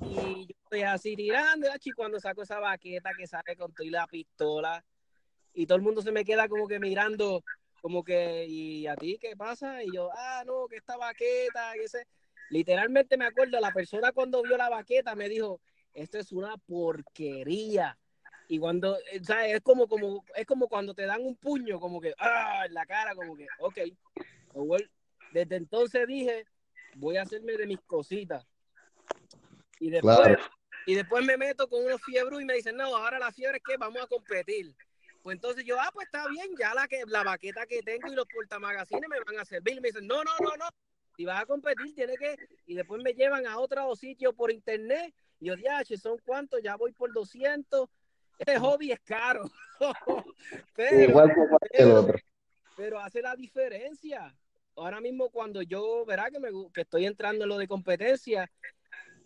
[0.00, 4.08] Y yo estoy así tirando, y cuando saco esa baqueta que sale con toda la
[4.08, 4.84] pistola,
[5.54, 7.44] y todo el mundo se me queda como que mirando,
[7.80, 9.84] como que, ¿y a ti qué pasa?
[9.84, 11.86] Y yo, ah, no, que esta baqueta, que.
[12.50, 15.60] Literalmente me acuerdo, la persona cuando vio la baqueta me dijo,
[15.94, 17.96] esto es una porquería.
[18.52, 19.54] Y cuando, eh, ¿sabes?
[19.54, 22.84] Es como, como, es como cuando te dan un puño, como que, ah, en la
[22.84, 23.78] cara, como que, ok.
[25.32, 26.44] Desde entonces dije,
[26.96, 28.46] voy a hacerme de mis cositas.
[29.80, 30.36] Y después,
[30.84, 33.62] y después me meto con unos fiebros y me dicen, no, ahora la fiebre es
[33.64, 34.76] que vamos a competir.
[35.22, 38.14] Pues entonces yo, ah, pues está bien, ya la que la baqueta que tengo y
[38.14, 39.80] los portamagazines me van a servir.
[39.80, 40.68] Me dicen, no, no, no, no.
[41.16, 42.36] Si vas a competir, tiene que.
[42.66, 45.14] Y después me llevan a otro sitio por internet.
[45.40, 47.88] Y yo, ya, son cuántos, ya voy por 200.
[48.42, 49.44] Este hobby es caro.
[50.74, 52.18] pero, Igual que el otro.
[52.76, 54.34] pero hace la diferencia.
[54.74, 58.50] Ahora mismo, cuando yo, verá que, me, que estoy entrando en lo de competencia,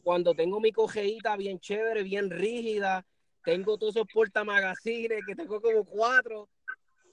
[0.03, 3.07] cuando tengo mi cojeíta bien chévere, bien rígida,
[3.43, 6.51] tengo todos esos portamagazines que tengo como cuatro.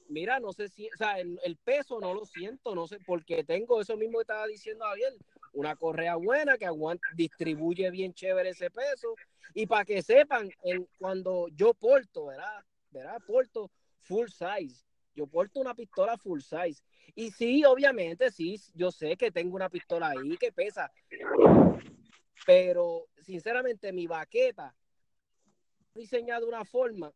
[0.09, 3.79] Mira, no sé si, o sea, el, peso no lo siento, no sé, porque tengo
[3.79, 5.13] eso mismo que estaba diciendo Javier,
[5.53, 9.15] una correa buena que aguanta, distribuye bien chévere ese peso.
[9.53, 10.49] Y para que sepan,
[10.97, 12.63] cuando yo porto, ¿verdad?
[12.91, 13.21] ¿verdad?
[13.25, 14.83] Porto full size.
[15.15, 16.81] Yo porto una pistola full size.
[17.15, 20.91] Y sí, obviamente, sí, yo sé que tengo una pistola ahí que pesa.
[22.45, 24.75] Pero, sinceramente, mi baqueta
[25.93, 27.13] diseñado de una forma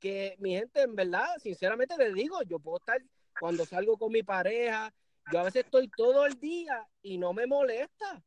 [0.00, 3.02] que mi gente, en verdad, sinceramente les digo, yo puedo estar
[3.38, 4.92] cuando salgo con mi pareja,
[5.32, 8.22] yo a veces estoy todo el día y no me molesta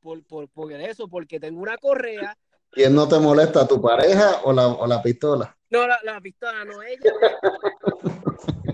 [0.00, 2.36] por, por, por eso, porque tengo una correa.
[2.70, 5.56] ¿Quién no te molesta, tu pareja o la, o la pistola?
[5.70, 7.12] No, la, la pistola, no, ella.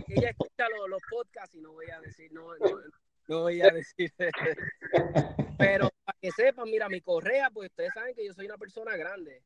[0.08, 2.80] ella escucha los, los, podcasts y no voy a decir, no, no,
[3.28, 4.12] no voy a decir.
[5.58, 8.96] Pero para que sepan, mira, mi correa, pues ustedes saben que yo soy una persona
[8.96, 9.42] grande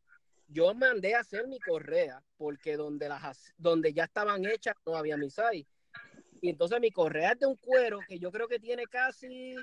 [0.52, 5.16] yo mandé a hacer mi correa porque donde las donde ya estaban hechas no había
[5.16, 5.66] misai.
[6.42, 9.54] Y entonces mi correa es de un cuero que yo creo que tiene casi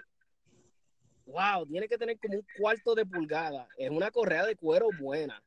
[1.30, 3.68] wow, tiene que tener como un cuarto de pulgada.
[3.78, 5.44] Es una correa de cuero buena.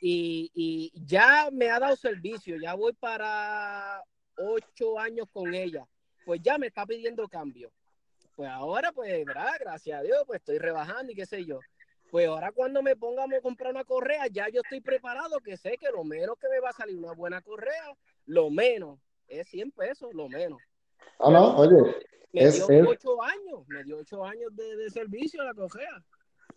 [0.00, 4.02] Y, y ya me ha dado servicio, ya voy para
[4.36, 5.86] ocho años con ella.
[6.24, 7.70] Pues ya me está pidiendo cambio.
[8.34, 9.52] Pues ahora, pues, ¿verdad?
[9.60, 11.60] Gracias a Dios, pues estoy rebajando y qué sé yo.
[12.10, 15.76] Pues ahora cuando me pongamos a comprar una correa, ya yo estoy preparado que sé
[15.78, 17.96] que lo menos que me va a salir una buena correa,
[18.26, 18.98] lo menos,
[19.40, 20.58] es 100 pesos, lo menos.
[21.18, 21.96] Ah, no, oye.
[22.32, 26.02] Me dio ocho años, me dio ocho años de, de servicio la correa.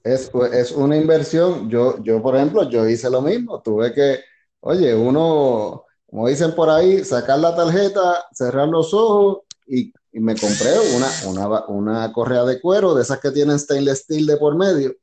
[0.04, 1.70] Es, es una inversión.
[1.70, 3.62] Yo, yo, por ejemplo, yo hice lo mismo.
[3.62, 4.20] Tuve que,
[4.62, 10.36] oye, uno, como dicen por ahí, sacar la tarjeta, cerrar los ojos y, y me
[10.36, 14.56] compré una, una, una correa de cuero de esas que tienen stainless steel de por
[14.56, 14.96] medio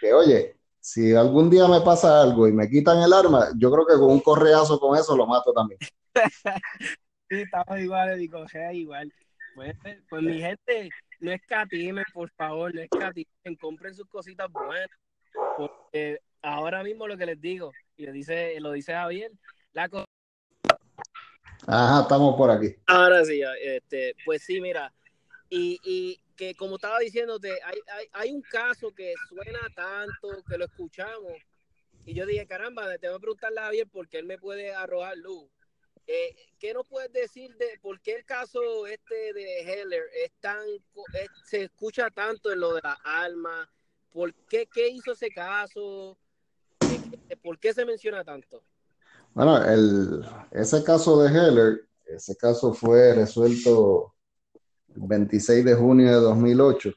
[0.00, 3.86] que oye, si algún día me pasa algo y me quitan el arma, yo creo
[3.86, 5.78] que con un correazo con eso lo mato también.
[7.28, 9.12] sí, estamos igual, mi correa igual.
[9.54, 9.76] Pues,
[10.08, 10.90] pues, mi gente,
[11.20, 14.88] no escatimen, por favor, no escatimen, compren sus cositas buenas.
[15.56, 19.30] Porque ahora mismo lo que les digo, y lo dice, lo dice Javier,
[19.72, 19.88] la
[21.66, 22.74] Ajá, estamos por aquí.
[22.86, 24.92] Ahora sí, este, pues sí, mira,
[25.50, 30.56] y, y que como estaba diciéndote, hay, hay, hay, un caso que suena tanto, que
[30.56, 31.34] lo escuchamos,
[32.06, 35.16] y yo dije, caramba, te voy a preguntarle a Javier porque él me puede arrojar
[35.18, 35.50] luz.
[36.12, 40.58] Eh, ¿Qué nos puedes decir de por qué el caso este de Heller es tan,
[41.44, 43.68] se escucha tanto en lo de las armas?
[44.12, 46.18] ¿Por qué, qué hizo ese caso?
[47.44, 48.60] ¿Por qué se menciona tanto?
[49.34, 54.12] Bueno, el, ese caso de Heller, ese caso fue resuelto
[54.88, 56.92] 26 de junio de 2008.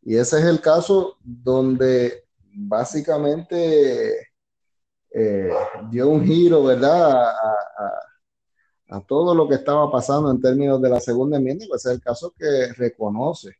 [0.00, 2.24] Y ese es el caso donde
[2.54, 4.30] básicamente
[5.10, 5.52] eh,
[5.90, 7.34] dio un giro, ¿verdad?
[9.06, 12.34] Todo lo que estaba pasando en términos de la segunda enmienda, pues es el caso
[12.36, 13.50] que reconoce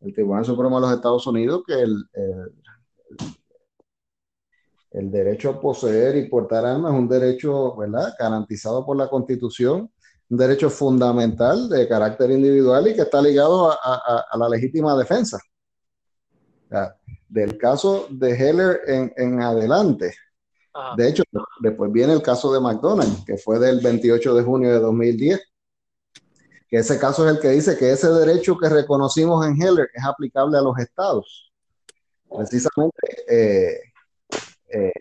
[0.00, 2.52] el Tribunal Supremo de los Estados Unidos que el, el,
[4.92, 8.14] el derecho a poseer y portar armas es un derecho, ¿verdad?
[8.18, 9.90] Garantizado por la Constitución
[10.30, 15.38] un derecho fundamental de carácter individual y que está ligado a, la legítima defensa.
[17.28, 20.14] del caso de Heller en, adelante.
[20.96, 21.24] De hecho,
[21.60, 25.40] después viene el caso de McDonald's, que fue del 28 de junio de 2010,
[26.68, 30.04] que ese caso es el que dice que ese derecho que reconocimos en Heller es
[30.04, 31.52] aplicable a los estados.
[32.28, 33.80] Precisamente, eh,
[34.68, 34.92] eh,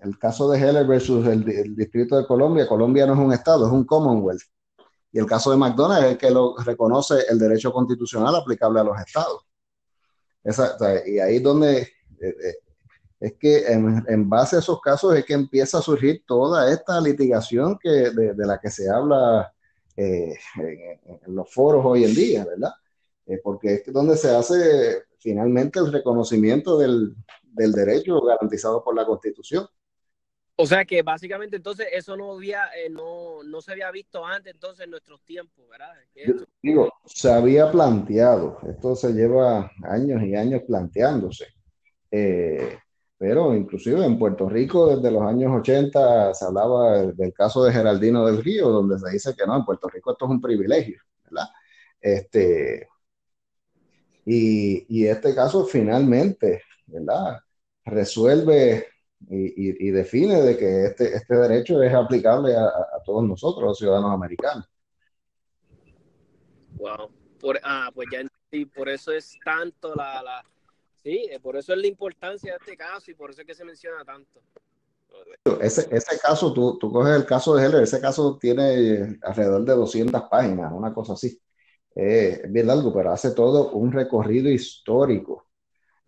[0.00, 3.72] el caso de Heller versus el, Distrito de Colombia, Colombia no es un estado, es
[3.72, 4.42] un Commonwealth.
[5.10, 8.84] Y el caso de McDonald's es el que lo reconoce el derecho constitucional aplicable a
[8.84, 9.46] los estados.
[11.06, 11.88] y ahí es donde
[12.20, 12.54] eh,
[13.20, 17.78] es que en, base a esos casos es que empieza a surgir toda esta litigación
[17.78, 19.52] que, de, la que se habla
[19.96, 22.72] eh, en, los foros hoy en día, ¿verdad?
[23.42, 29.66] porque es donde se hace finalmente el reconocimiento del, del derecho garantizado por la Constitución.
[30.60, 34.54] O sea que básicamente entonces eso no había, eh, no, no, se había visto antes
[34.54, 35.92] entonces en nuestros tiempos, ¿verdad?
[36.60, 41.46] digo, se había planteado, esto se lleva años y años planteándose,
[42.10, 42.76] eh,
[43.18, 48.24] pero inclusive en Puerto Rico desde los años 80 se hablaba del caso de Geraldino
[48.24, 51.48] del Río, donde se dice que no, en Puerto Rico esto es un privilegio, ¿verdad?
[52.00, 52.88] Este,
[54.24, 57.40] y, y este caso finalmente, ¿verdad?
[57.84, 58.86] Resuelve
[59.28, 62.70] y, define de que este, este derecho es aplicable a,
[63.04, 64.68] todos nosotros, los ciudadanos americanos.
[66.76, 70.44] Wow, por, ah, pues ya y por eso es tanto la, la,
[71.02, 73.54] sí, eh, por eso es la importancia de este caso y por eso es que
[73.54, 74.40] se menciona tanto.
[75.60, 79.74] Ese, ese caso, tú, tú coges el caso de Heller, ese caso tiene alrededor de
[79.74, 81.40] 200 páginas, una cosa así.
[81.94, 85.48] Eh, es bien largo, pero hace todo un recorrido histórico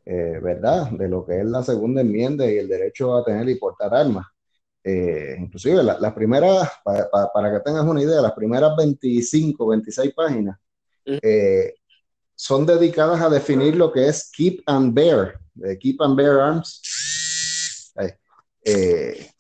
[0.05, 0.91] eh, ¿verdad?
[0.91, 4.27] De lo que es la segunda enmienda y el derecho a tener y portar armas.
[4.83, 10.59] Eh, inclusive las la primeras, para, que tengas una idea, las primeras 25, 26 páginas
[11.05, 11.75] eh,
[12.41, 15.39] son dedicadas a definir lo que es keep and bear,
[15.79, 17.93] keep and bear arms.
[18.65, 19.31] eh,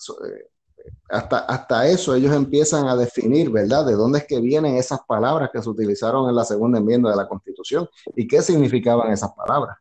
[1.08, 3.86] hasta, hasta eso ellos empiezan a definir, ¿verdad?
[3.86, 7.16] De dónde es que vienen esas palabras que se utilizaron en la segunda enmienda de
[7.16, 9.78] la Constitución y qué significaban esas palabras.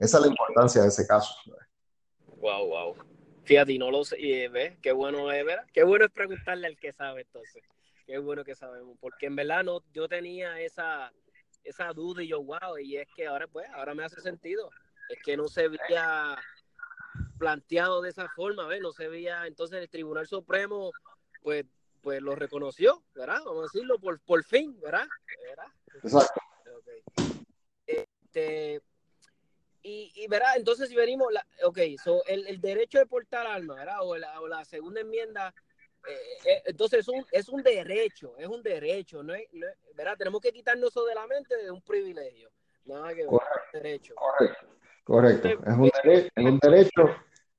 [0.00, 1.34] Esa es la importancia de ese caso.
[2.38, 2.94] Wow, wow.
[3.44, 4.78] Fíjate, no lo sé, ¿ves?
[4.80, 5.66] Qué bueno es, ¿verdad?
[5.74, 7.62] Qué bueno es preguntarle al que sabe entonces.
[8.06, 11.12] Qué bueno que sabemos, porque en verdad no, yo tenía esa,
[11.64, 14.70] esa duda y yo, wow, y es que ahora pues, ahora me hace sentido.
[15.08, 16.38] Es que no se veía
[17.38, 18.80] planteado de esa forma, ¿ves?
[18.80, 20.92] No se veía, entonces el Tribunal Supremo,
[21.42, 21.64] pues,
[22.00, 23.40] pues lo reconoció, ¿verdad?
[23.44, 25.06] Vamos a decirlo, por, por fin, ¿verdad?
[26.02, 26.40] Exacto.
[27.86, 28.80] Este,
[29.82, 30.56] y, y, ¿verdad?
[30.56, 33.96] Entonces, si venimos, la, ok, so, el, el, derecho de portar armas, ¿verdad?
[34.02, 35.54] O la, o la segunda enmienda,
[36.66, 39.44] entonces es un, es un derecho, es un derecho, ¿no es,
[39.94, 40.16] ¿verdad?
[40.16, 42.50] Tenemos que quitarnos eso de la mente de un privilegio.
[42.84, 44.14] Nada que ver, correcto, derecho.
[44.14, 44.66] Correcto,
[45.04, 45.48] correcto.
[45.48, 47.02] Es un, derecho, es un derecho.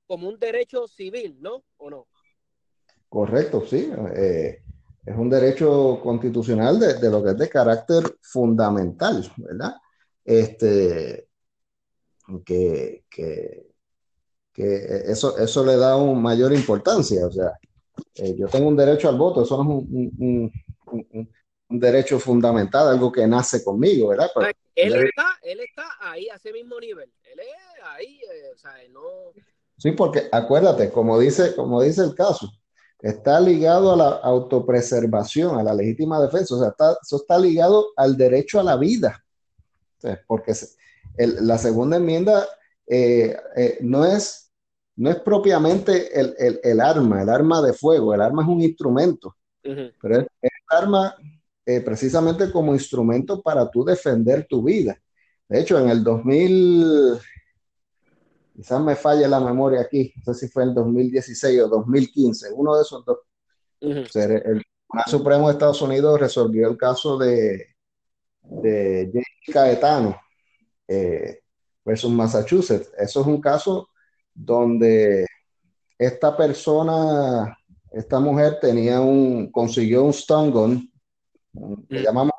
[0.08, 1.64] Como un derecho civil, ¿no?
[1.78, 2.08] ¿O no?
[3.08, 3.92] Correcto, sí.
[4.16, 4.64] Eh,
[5.06, 9.76] es un derecho constitucional de, de, lo que es de carácter fundamental, ¿verdad?
[10.24, 11.28] Este,
[12.46, 13.68] que, que,
[14.54, 14.76] que
[15.08, 17.26] eso, eso le da una mayor importancia.
[17.26, 17.52] O sea,
[18.16, 20.52] eh, yo tengo un derecho al voto, eso no es un, un,
[20.92, 21.30] un,
[21.70, 24.30] un derecho fundamental, algo que nace conmigo, ¿verdad?
[24.34, 28.58] Pero, él, está, él está ahí a ese mismo nivel, él es ahí, eh, o
[28.58, 29.02] sea, no...
[29.78, 32.52] Sí, porque acuérdate, como dice, como dice el caso,
[33.00, 37.88] está ligado a la autopreservación, a la legítima defensa, o sea, está, eso está ligado
[37.96, 39.24] al derecho a la vida,
[40.02, 40.54] sea, porque
[41.18, 42.48] el, la segunda enmienda
[42.88, 44.51] eh, eh, no, es,
[45.02, 48.62] no es propiamente el, el, el, arma, el arma de fuego, el arma es un
[48.62, 49.94] instrumento, uh -huh.
[50.00, 51.16] pero es el arma
[51.66, 54.96] eh, precisamente como instrumento para tú defender tu vida.
[55.50, 57.18] De hecho, en el 2000,
[58.56, 62.50] quizás me falle la memoria aquí, no sé si fue en el 2016 o 2015,
[62.54, 63.18] uno de esos dos.
[63.82, 64.06] Uh -huh.
[64.06, 67.66] o sea, el Tribunal Supremo de Estados Unidos resolvió el caso de,
[68.44, 70.16] de James Caetano,
[70.88, 71.40] eh,
[71.84, 72.92] versus Massachusetts.
[73.00, 73.91] Eso es un caso
[74.34, 75.26] donde
[75.98, 77.58] esta persona,
[77.92, 80.92] esta mujer tenía un, consiguió un stun gun,
[81.90, 82.04] que mm.
[82.04, 82.34] llamamos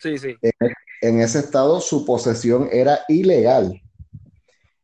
[0.00, 0.36] sí, sí.
[0.40, 0.72] En,
[1.02, 3.80] en, ese estado su posesión era ilegal.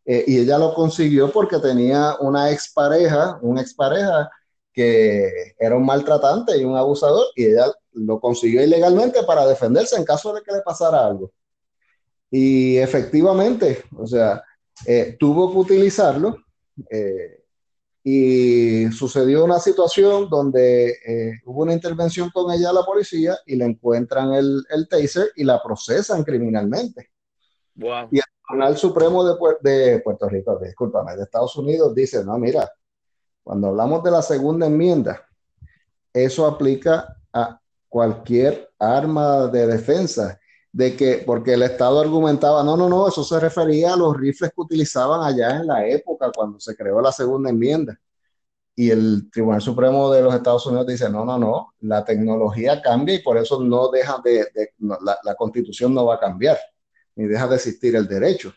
[0.05, 4.31] Eh, y ella lo consiguió porque tenía una expareja, una expareja
[4.73, 10.05] que era un maltratante y un abusador, y ella lo consiguió ilegalmente para defenderse en
[10.05, 11.33] caso de que le pasara algo.
[12.31, 14.43] Y efectivamente, o sea,
[14.87, 16.37] eh, tuvo que utilizarlo
[16.89, 17.45] eh,
[18.03, 23.67] y sucedió una situación donde eh, hubo una intervención con ella la policía y le
[23.67, 27.11] encuentran el, el taser y la procesan criminalmente.
[27.75, 28.09] Wow.
[28.11, 32.71] Y el Tribunal Supremo de, de Puerto Rico, discúlpame, de Estados Unidos dice, no, mira,
[33.43, 35.27] cuando hablamos de la segunda enmienda,
[36.13, 40.40] eso aplica a cualquier arma de defensa
[40.73, 44.51] de que, porque el Estado argumentaba, no, no, no, eso se refería a los rifles
[44.51, 47.99] que utilizaban allá en la época cuando se creó la segunda enmienda.
[48.77, 53.17] Y el Tribunal Supremo de los Estados Unidos dice, no, no, no, la tecnología cambia
[53.17, 54.47] y por eso no deja de,
[54.79, 56.59] la, la, constitución no va a cambiar,
[57.17, 58.55] ni deja de existir el derecho.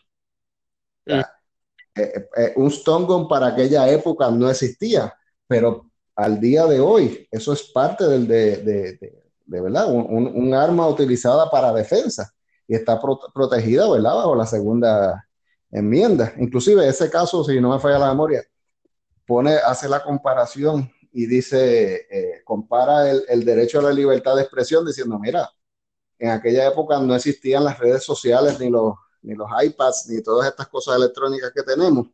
[1.96, 5.12] Eh, eh, un stone gun para aquella época no existía,
[5.46, 10.54] pero al día de hoy eso es parte del, de, de, de verdad, un, un,
[10.54, 12.32] arma utilizada para defensa
[12.66, 14.14] y está pro, protegida, ¿verdad?
[14.14, 15.26] Bajo la segunda
[15.70, 16.32] enmienda.
[16.38, 18.42] Inclusive ese caso, si no me falla la memoria,
[19.26, 24.42] pone, hace la comparación y dice, eh, compara el, el, derecho a la libertad de
[24.42, 25.50] expresión diciendo, mira,
[26.18, 30.48] en aquella época no existían las redes sociales, ni los, ni los iPads, ni todas
[30.48, 32.08] estas cosas electrónicas que tenemos.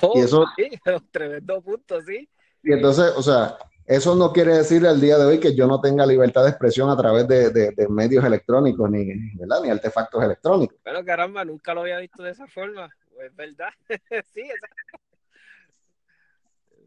[0.00, 0.70] Oh, y eso, sí,
[1.10, 2.28] tremendo punto, sí.
[2.62, 5.80] Y entonces, o sea, eso no quiere decir al día de hoy que yo no
[5.80, 9.62] tenga libertad de expresión a través de, de, de medios electrónicos ni, ¿verdad?
[9.62, 10.78] ni artefactos electrónicos.
[10.84, 12.88] Bueno, caramba, nunca lo había visto de esa forma.
[13.24, 13.70] Es verdad.
[14.34, 14.42] sí,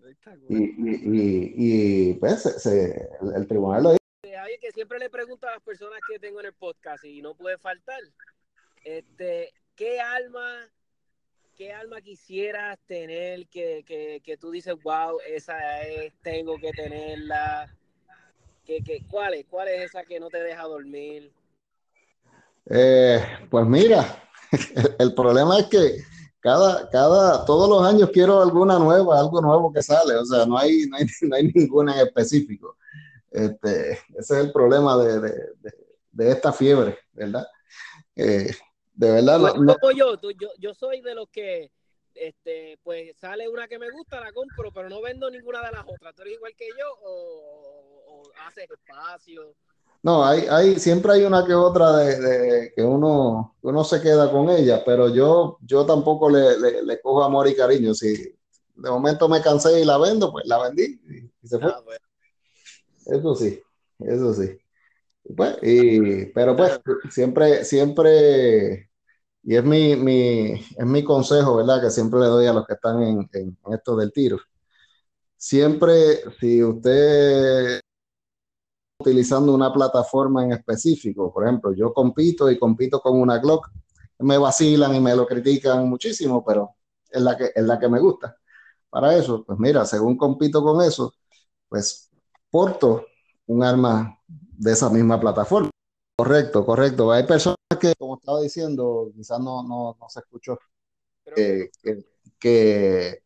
[0.09, 0.35] esa...
[0.49, 4.37] y, y, y, y, pues se, el, el, tribunal lo dice.
[4.37, 7.35] Hay que siempre le pregunto a las personas que tengo en el podcast y no
[7.35, 7.99] puede faltar.
[8.83, 10.69] Este, ¿Qué alma
[11.55, 17.73] ¿qué alma quisieras tener que, que, que, tú dices, wow, esa es, tengo que tenerla?
[18.65, 21.31] ¿Qué, qué, cuál, es, ¿Cuál es esa que no te deja dormir?
[22.69, 24.23] Eh, pues mira,
[24.99, 26.03] el, problema es que
[26.39, 30.57] cada, cada, todos los años quiero alguna nueva, algo nuevo que sale, o sea, no
[30.57, 32.77] hay, no hay, no hay ninguna en específico.
[33.31, 35.29] Este, ese es el problema de, de,
[35.61, 35.73] de,
[36.11, 37.45] de esta fiebre, ¿verdad?
[38.15, 38.51] Eh,
[38.95, 39.75] de verdad, no, no.
[39.77, 41.71] Como yo, tú, yo, yo soy de los que
[42.15, 45.85] este, pues sale una que me gusta, la compro, pero no vendo ninguna de las
[45.85, 46.15] otras.
[46.15, 49.55] ¿Tú eres igual que yo o, o haces espacio?
[50.01, 54.49] No, hay, hay, siempre hay una que otra de, que uno, uno se queda con
[54.49, 57.93] ella, pero yo, yo tampoco le, le, cojo amor y cariño.
[57.95, 61.71] Si de momento me cansé y la vendo, pues la vendí y, se fue.
[61.71, 61.81] Ah,
[63.07, 63.59] eso sí,
[63.99, 64.57] eso sí.
[65.35, 66.79] Pues, y, pero pues
[67.09, 68.89] siempre, siempre
[69.43, 71.81] y es mi, mi, es mi consejo, ¿verdad?
[71.81, 74.37] Que siempre le doy a los que están en, en esto del tiro.
[75.37, 77.81] Siempre, si usted
[78.99, 83.69] utilizando una plataforma en específico, por ejemplo, yo compito y compito con una Glock,
[84.19, 86.75] me vacilan y me lo critican muchísimo, pero
[87.09, 88.37] es la que, es la que me gusta.
[88.89, 91.13] Para eso, pues mira, según compito con eso,
[91.69, 92.09] pues
[92.49, 93.05] porto
[93.47, 94.14] un arma
[94.57, 95.69] de esa misma plataforma.
[96.17, 97.11] Correcto, correcto.
[97.11, 100.57] Hay personas que, como estaba diciendo, quizás no, no, no se escuchó,
[101.35, 101.69] que,
[102.39, 103.23] que,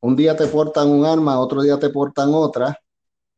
[0.00, 2.78] un día te portan un arma, otro día te portan otra,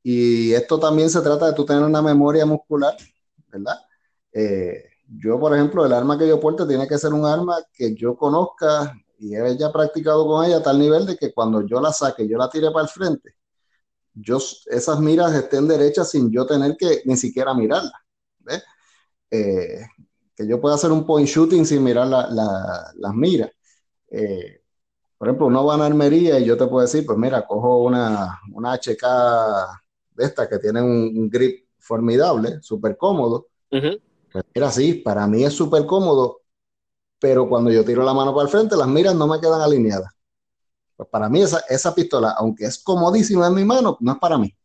[0.03, 2.97] y esto también se trata de tú tener una memoria muscular,
[3.49, 3.77] ¿verdad?
[4.33, 7.95] Eh, yo, por ejemplo, el arma que yo porto tiene que ser un arma que
[7.95, 11.81] yo conozca y he ya practicado con ella a tal nivel de que cuando yo
[11.81, 13.37] la saque, yo la tire para el frente,
[14.15, 17.93] yo, esas miras estén derechas sin yo tener que ni siquiera mirarla.
[18.39, 18.63] ¿ves?
[19.31, 19.87] Eh,
[20.35, 23.51] que yo pueda hacer un point shooting sin mirar las miras.
[24.11, 24.61] Eh,
[25.17, 27.83] por ejemplo, uno va a una armería y yo te puedo decir, pues mira, cojo
[27.83, 29.05] una, una HK
[30.15, 33.47] de estas que tienen un, grip formidable, súper cómodo.
[33.71, 36.41] Pues mira, sí, para mí es súper cómodo,
[37.19, 40.13] pero cuando yo tiro la mano para el frente, las miras no me quedan alineadas.
[41.03, 44.39] Pues para mí esa, esa pistola, aunque es comodísima en mi mano, no es para
[44.39, 44.57] mí.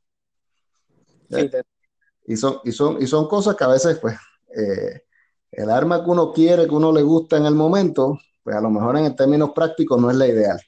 [2.28, 4.16] y, son, y, son, y son cosas que a veces, pues,
[4.56, 5.02] eh,
[5.50, 8.70] el arma que uno quiere, que uno le gusta en el momento, pues a lo
[8.70, 10.62] mejor en términos prácticos no es la ideal.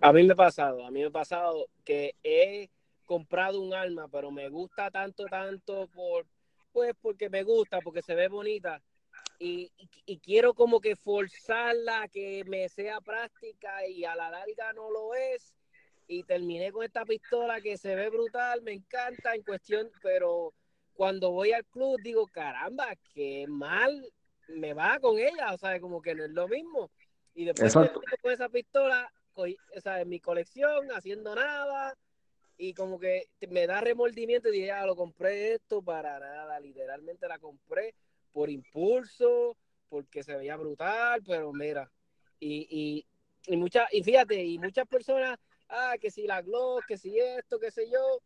[0.00, 2.70] A mí me ha pasado, a mí me ha pasado que he
[3.06, 6.26] comprado un arma, pero me gusta tanto, tanto por,
[6.70, 8.80] pues porque me gusta, porque se ve bonita.
[9.40, 9.70] Y,
[10.04, 15.14] y, quiero como que forzarla, que me sea práctica y a la larga no lo
[15.14, 15.54] es.
[16.08, 20.54] Y terminé con esta pistola que se ve brutal, me encanta en cuestión, pero
[20.94, 24.04] cuando voy al club digo, caramba, qué mal
[24.48, 26.90] me va con ella, o sea, como que no es lo mismo.
[27.34, 29.46] Y después de con esa pistola, o
[29.80, 31.94] sea, en mi colección, haciendo nada,
[32.56, 37.28] y como que me da remordimiento y dije, ah, lo compré esto para nada, literalmente
[37.28, 37.94] la compré
[38.32, 39.56] por impulso,
[39.88, 41.90] porque se veía brutal, pero mira,
[42.40, 43.06] y, y,
[43.52, 45.38] y, mucha, y fíjate, y muchas personas,
[45.68, 48.20] ah, que si la Glock, que si esto, qué sé yo,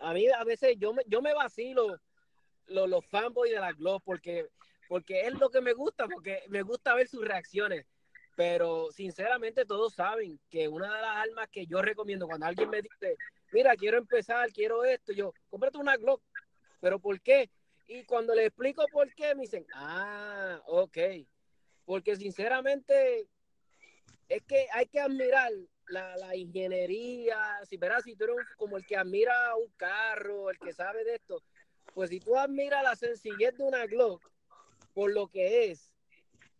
[0.00, 1.98] a mí a veces yo me, yo me vacilo
[2.66, 4.46] los, los fanboys de la Glock porque,
[4.88, 7.86] porque es lo que me gusta, porque me gusta ver sus reacciones.
[8.34, 12.80] Pero sinceramente todos saben que una de las armas que yo recomiendo cuando alguien me
[12.80, 13.16] dice,
[13.52, 16.22] mira, quiero empezar, quiero esto, yo, cómprate una Glock.
[16.80, 17.50] ¿Pero por qué?
[17.94, 20.96] Y cuando le explico por qué, me dicen, ah, ok.
[21.84, 23.28] Porque sinceramente
[24.30, 25.52] es que hay que admirar
[25.88, 27.36] la, ingeniería.
[27.68, 31.16] Si verás, si tú eres como el que admira un carro, el que sabe de
[31.16, 31.42] esto,
[31.92, 34.26] pues si tú admiras la sencillez de una Glock
[34.94, 35.92] por lo que es,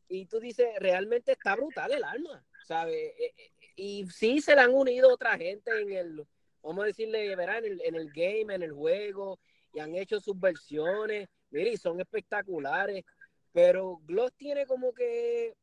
[0.08, 3.14] y tú dices, realmente está brutal el arma, ¿sabes?
[3.18, 6.26] Eh, eh, y sí se le han unido otra gente en el,
[6.62, 9.38] vamos a decirle, verá, en el, en el game, en el juego,
[9.72, 13.04] y han hecho sus versiones, mire, y son espectaculares,
[13.52, 15.54] pero Gloss tiene como que,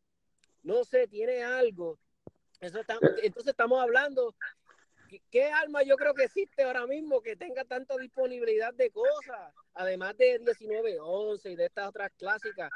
[0.64, 1.98] no sé, tiene algo.
[2.60, 2.80] Eso
[3.23, 4.36] entonces estamos hablando,
[5.31, 9.53] ¿qué arma yo creo que existe ahora mismo que tenga tanta disponibilidad de cosas?
[9.73, 12.69] Además de 1911 y de estas otras clásicas,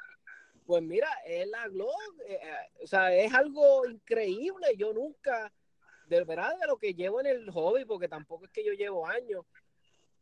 [0.65, 4.67] pues mira, es la Glock, eh, eh, o sea, es algo increíble.
[4.77, 5.51] Yo nunca,
[6.05, 9.05] de verdad, de lo que llevo en el hobby, porque tampoco es que yo llevo
[9.05, 9.45] años,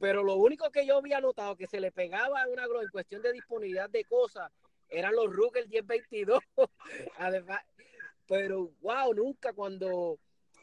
[0.02, 3.22] pero lo único que yo había notado que se le pegaba a una en cuestión
[3.22, 4.52] de disponibilidad de cosas
[4.90, 6.42] eran los Ruger 1022.
[7.20, 7.62] Además,
[8.28, 10.18] pero wow, nunca cuando,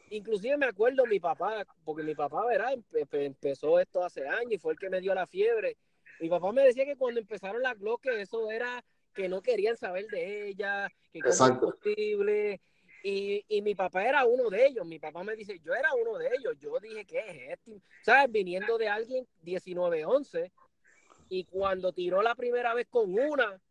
[0.09, 2.77] inclusive me acuerdo mi papá, porque mi papá, ¿verdad?
[3.13, 5.77] empezó esto hace años y fue el que me dio la fiebre.
[6.19, 8.83] Mi papá me decía que cuando empezaron las Glock, que eso era
[9.13, 12.61] que no querían saber de ella, que cómo es posible.
[13.03, 14.85] Y, y, mi papá era uno de ellos.
[14.85, 16.57] Mi papá me dice, yo era uno de ellos.
[16.59, 17.81] Yo dije, ¿qué es esto?
[18.03, 18.31] ¿Sabes?
[18.31, 20.51] Viniendo de alguien 19-11.
[21.29, 23.61] Y cuando tiró la primera vez con una,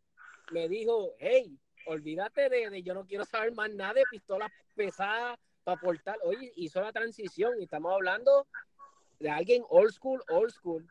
[0.51, 5.37] me dijo, hey, olvídate de, de yo no quiero saber más nada de pistolas pesadas
[5.63, 6.17] para portar.
[6.23, 8.47] Oye, hizo la transición y estamos hablando
[9.19, 10.87] de alguien old school, old school.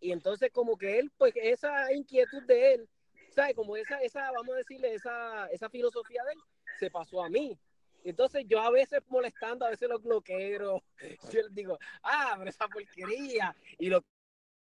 [0.00, 2.88] Y entonces como que él, pues esa inquietud de él
[3.30, 3.54] ¿sabes?
[3.54, 6.38] Como esa, esa, vamos a decirle, esa, esa filosofía de él
[6.80, 7.56] se pasó a mí.
[8.02, 10.82] Entonces yo a veces molestando, a veces los bloqueo,
[11.32, 13.54] yo les digo, ah, pero esa porquería.
[13.78, 14.02] Y lo